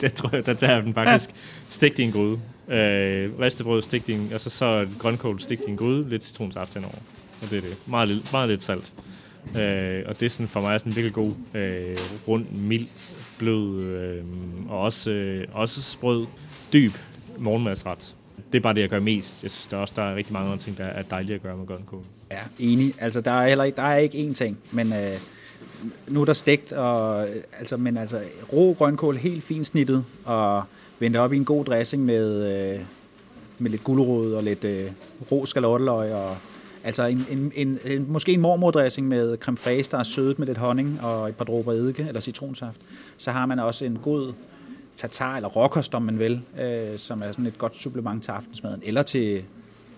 det 0.00 0.14
tror 0.14 0.30
jeg, 0.32 0.46
der 0.46 0.54
tager 0.54 0.80
den 0.80 0.94
faktisk. 0.94 1.30
Stik 1.70 1.98
i 1.98 2.02
en 2.02 2.12
gryde. 2.12 2.38
Øh, 2.68 3.40
ristebrød, 3.40 3.82
stik 3.82 4.08
i 4.08 4.12
en, 4.12 4.28
altså 4.32 4.50
så 4.50 4.86
grønkål, 4.98 5.40
stik 5.40 5.60
i 5.66 5.70
en 5.70 5.76
gryde, 5.76 6.08
lidt 6.08 6.24
citronsaft 6.24 6.74
henover. 6.74 6.94
Og 7.42 7.50
det 7.50 7.56
er 7.56 7.60
det. 7.60 7.76
Meget, 7.86 8.28
meget 8.32 8.48
lidt 8.48 8.62
salt. 8.62 8.92
Øh, 9.56 10.02
og 10.06 10.20
det 10.20 10.26
er 10.26 10.30
sådan 10.30 10.48
for 10.48 10.60
mig 10.60 10.80
sådan 10.80 10.92
en 10.92 10.96
virkelig 10.96 11.14
god, 11.14 11.32
øh, 11.54 11.96
rund, 12.28 12.46
mild, 12.50 12.86
blød 13.38 13.80
øh, 13.80 14.24
og 14.68 14.80
også, 14.80 15.10
øh, 15.10 15.46
også 15.52 15.82
sprød, 15.82 16.26
dyb 16.72 16.92
morgenmadsret. 17.38 18.14
Det 18.52 18.58
er 18.58 18.62
bare 18.62 18.74
det, 18.74 18.80
jeg 18.80 18.88
gør 18.88 19.00
mest. 19.00 19.42
Jeg 19.42 19.50
synes 19.50 19.66
der 19.66 19.76
også, 19.76 19.94
der 19.96 20.02
er 20.02 20.14
rigtig 20.14 20.32
mange 20.32 20.50
andre 20.50 20.64
ting, 20.64 20.78
der 20.78 20.84
er 20.84 21.02
dejlige 21.02 21.34
at 21.34 21.42
gøre 21.42 21.56
med 21.56 21.66
grønkål. 21.66 22.02
Ja, 22.30 22.40
enig. 22.58 22.94
Altså, 22.98 23.20
der 23.20 23.30
er, 23.30 23.48
heller 23.48 23.64
ikke, 23.64 23.76
der 23.76 23.82
er 23.82 23.96
ikke 23.96 24.28
én 24.28 24.32
ting, 24.32 24.58
men 24.72 24.92
øh, 24.92 25.18
nu 26.08 26.20
er 26.20 26.24
der 26.24 26.32
stegt, 26.32 26.72
og, 26.72 27.28
øh, 27.28 27.36
altså, 27.58 27.76
men 27.76 27.96
altså 27.96 28.20
rå 28.52 28.74
grønkål, 28.74 29.16
helt 29.16 29.44
fint 29.44 29.66
snittet, 29.66 30.04
og 30.24 30.62
vendt 30.98 31.16
op 31.16 31.32
i 31.32 31.36
en 31.36 31.44
god 31.44 31.64
dressing 31.64 32.04
med, 32.04 32.52
øh, 32.52 32.80
med 33.58 33.70
lidt 33.70 33.84
gulerod 33.84 34.32
og 34.32 34.42
lidt 34.42 34.64
øh, 34.64 34.90
rå 35.32 35.46
skalotteløg 35.46 36.12
og 36.12 36.36
Altså 36.88 37.04
en, 37.04 37.26
en, 37.30 37.52
en, 37.54 37.78
en, 37.84 38.06
måske 38.08 38.32
en 38.32 38.40
mormordressing 38.40 39.08
med 39.08 39.36
creme 39.38 39.58
fraise, 39.58 39.90
der 39.90 39.98
er 39.98 40.02
sødet 40.02 40.38
med 40.38 40.46
lidt 40.46 40.58
honning 40.58 41.00
og 41.02 41.28
et 41.28 41.34
par 41.34 41.44
dråber 41.44 41.72
eddike 41.72 42.04
eller 42.08 42.20
citronsaft. 42.20 42.76
Så 43.16 43.30
har 43.30 43.46
man 43.46 43.58
også 43.58 43.84
en 43.84 43.98
god 44.02 44.32
tartar 44.96 45.36
eller 45.36 45.48
råkost, 45.48 45.94
om 45.94 46.02
man 46.02 46.18
vil, 46.18 46.40
øh, 46.60 46.98
som 46.98 47.22
er 47.22 47.32
sådan 47.32 47.46
et 47.46 47.58
godt 47.58 47.76
supplement 47.76 48.22
til 48.22 48.30
aftensmaden 48.30 48.80
eller 48.84 49.02
til, 49.02 49.42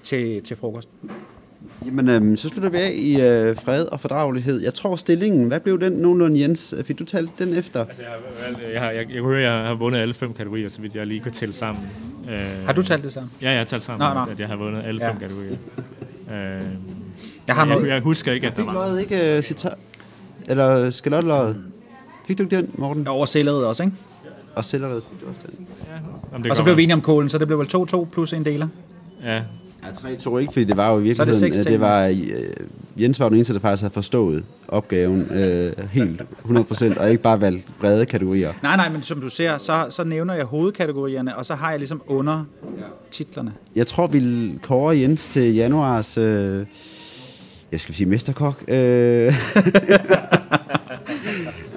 til, 0.03 0.43
til 0.43 0.57
frokost. 0.57 0.89
Jamen, 1.87 2.09
øhm, 2.09 2.37
så 2.37 2.49
slutter 2.49 2.71
vi 2.71 2.77
af 2.77 2.93
i 2.95 3.15
øh, 3.15 3.57
fred 3.57 3.85
og 3.87 4.01
fordragelighed. 4.01 4.61
Jeg 4.61 4.75
tror 4.75 4.97
stillingen, 4.97 5.49
hvad 5.49 5.61
blev 5.61 5.81
den 5.81 5.93
nogenlunde, 5.93 6.41
Jens? 6.41 6.75
Fik 6.85 6.99
du 6.99 7.05
talt 7.05 7.39
den 7.39 7.55
efter? 7.55 7.87
Altså, 7.87 8.03
jeg, 8.03 8.11
jeg, 8.49 8.75
jeg, 8.75 8.95
jeg, 8.95 9.15
jeg, 9.15 9.25
jeg, 9.25 9.43
jeg 9.43 9.53
har 9.53 9.75
vundet 9.75 10.01
alle 10.01 10.15
fem 10.15 10.33
kategorier, 10.33 10.69
så 10.69 10.81
vidt 10.81 10.95
jeg 10.95 11.07
lige 11.07 11.21
kan 11.21 11.33
tælle 11.33 11.55
sammen. 11.55 11.85
Øh, 12.31 12.67
har 12.67 12.73
du 12.73 12.83
talt 12.83 13.05
det 13.05 13.13
sammen? 13.13 13.33
Ja, 13.43 13.51
jeg 13.51 13.59
har 13.59 13.65
talt 13.65 13.83
sammen, 13.83 14.09
nå, 14.09 14.25
nå. 14.25 14.31
at 14.31 14.41
jeg 14.41 14.49
har 14.49 14.57
vundet 14.57 14.83
alle 14.85 15.05
ja. 15.05 15.11
fem 15.11 15.19
kategorier. 15.19 15.57
Øh, 16.31 16.63
jeg, 17.49 17.55
har 17.55 17.67
jeg, 17.67 17.87
jeg 17.87 18.01
husker 18.01 18.33
ikke, 18.33 18.47
at 18.47 18.57
der 18.57 18.65
var... 18.65 18.97
Fik 18.97 19.11
ikke 19.11 19.37
uh, 19.39 19.43
citar... 19.43 19.79
Eller 20.47 20.91
skalottløjet? 20.91 21.65
Fik 22.27 22.39
du 22.39 22.43
ikke 22.43 22.57
den, 22.57 22.71
Morten? 22.75 23.03
Ja, 23.03 23.11
over 23.11 23.27
selleriet 23.27 23.67
også, 23.67 23.83
ikke? 23.83 23.97
Og 24.55 24.65
selleriet 24.65 25.03
fik 25.11 25.21
du 25.21 25.27
også 25.29 25.57
den. 25.57 25.67
Ja, 26.45 26.51
og 26.51 26.57
så 26.57 26.63
blev 26.63 26.77
vi 26.77 26.83
enige 26.83 26.95
om 26.95 27.01
kålen, 27.01 27.29
så 27.29 27.39
det 27.39 27.47
blev 27.47 27.59
vel 27.59 27.67
2-2 27.75 28.05
plus 28.05 28.33
en 28.33 28.45
deler? 28.45 28.69
Ja, 29.23 29.43
Ja, 29.85 29.89
3-2 30.09 30.39
ikke, 30.39 30.53
fordi 30.53 30.65
det 30.65 30.77
var 30.77 30.93
jo 30.93 30.99
i 30.99 31.03
virkeligheden, 31.03 31.53
det, 31.53 31.65
det 31.65 31.81
var, 31.81 32.09
uh, 32.09 33.03
Jens 33.03 33.21
var 33.21 33.29
den 33.29 33.37
eneste, 33.37 33.55
der 33.55 33.61
faktisk 33.61 33.83
havde 33.83 33.95
forstået 33.95 34.45
opgaven 34.69 35.21
uh, 35.31 35.89
helt 35.91 36.23
100%, 36.45 37.01
og 37.01 37.11
ikke 37.11 37.23
bare 37.23 37.41
valgt 37.41 37.67
brede 37.81 38.07
kategorier. 38.07 38.53
Nej, 38.63 38.77
nej, 38.77 38.89
men 38.89 39.03
som 39.03 39.21
du 39.21 39.29
ser, 39.29 39.59
så, 39.59 39.87
så 39.91 40.05
nævner 40.05 40.35
jeg 40.35 40.45
hovedkategorierne, 40.45 41.37
og 41.37 41.47
så 41.47 41.55
har 41.55 41.71
jeg 41.71 41.79
ligesom 41.79 42.03
under 42.07 42.45
titlerne. 43.11 43.53
Jeg 43.75 43.87
tror, 43.87 44.07
vi 44.07 44.53
kårer 44.63 44.93
Jens 44.93 45.29
til 45.29 45.55
januars, 45.55 46.19
uh, 46.19 46.25
jeg 47.73 47.81
skal 47.81 47.95
sige 47.95 48.07
mesterkok, 48.07 48.65
uh, 48.69 48.75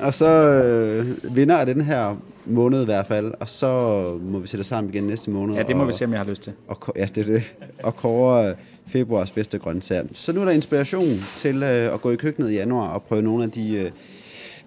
og 0.05 0.13
så 0.13 0.61
uh, 0.99 1.35
vinder 1.35 1.57
af 1.57 1.65
den 1.65 1.81
her 1.81 2.15
måned 2.45 2.81
i 2.81 2.85
hvert 2.85 3.07
fald, 3.07 3.33
og 3.39 3.49
så 3.49 4.01
må 4.21 4.39
vi 4.39 4.47
sætte 4.47 4.63
sammen 4.63 4.93
igen 4.93 5.03
næste 5.03 5.29
måned. 5.29 5.55
Ja, 5.55 5.63
det 5.63 5.75
må 5.75 5.81
og, 5.81 5.87
vi 5.87 5.93
se, 5.93 6.05
om 6.05 6.11
jeg 6.11 6.19
har 6.19 6.25
lyst 6.25 6.41
til. 6.41 6.53
Og, 6.67 6.77
ja, 6.95 7.07
det 7.15 7.29
er 7.29 7.33
det. 7.33 7.43
Og 7.83 7.95
kåre 7.95 8.55
februars 8.87 9.31
bedste 9.31 9.59
grøntsager. 9.59 10.03
Så 10.11 10.33
nu 10.33 10.41
er 10.41 10.45
der 10.45 10.51
inspiration 10.51 11.07
til 11.37 11.63
øh, 11.63 11.93
at 11.93 12.01
gå 12.01 12.11
i 12.11 12.15
køkkenet 12.15 12.51
i 12.51 12.53
januar 12.53 12.87
og 12.87 13.03
prøve 13.03 13.21
nogle 13.21 13.43
af 13.43 13.51
de 13.51 13.73
øh, 13.73 13.91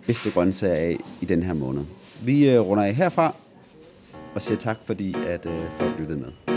bedste 0.07 0.31
grøntsager 0.31 0.75
af 0.75 0.97
i 1.21 1.25
den 1.25 1.43
her 1.43 1.55
måned. 1.55 1.83
Vi 2.23 2.51
øh, 2.51 2.61
runder 2.61 2.85
af 2.85 2.95
herfra. 2.95 3.35
og 4.35 4.43
siger 4.43 4.59
tak, 4.59 4.77
fordi 4.85 5.17
at 5.27 5.47
øh, 5.47 5.53
folk 5.79 5.99
lyttede 5.99 6.19
med. 6.19 6.57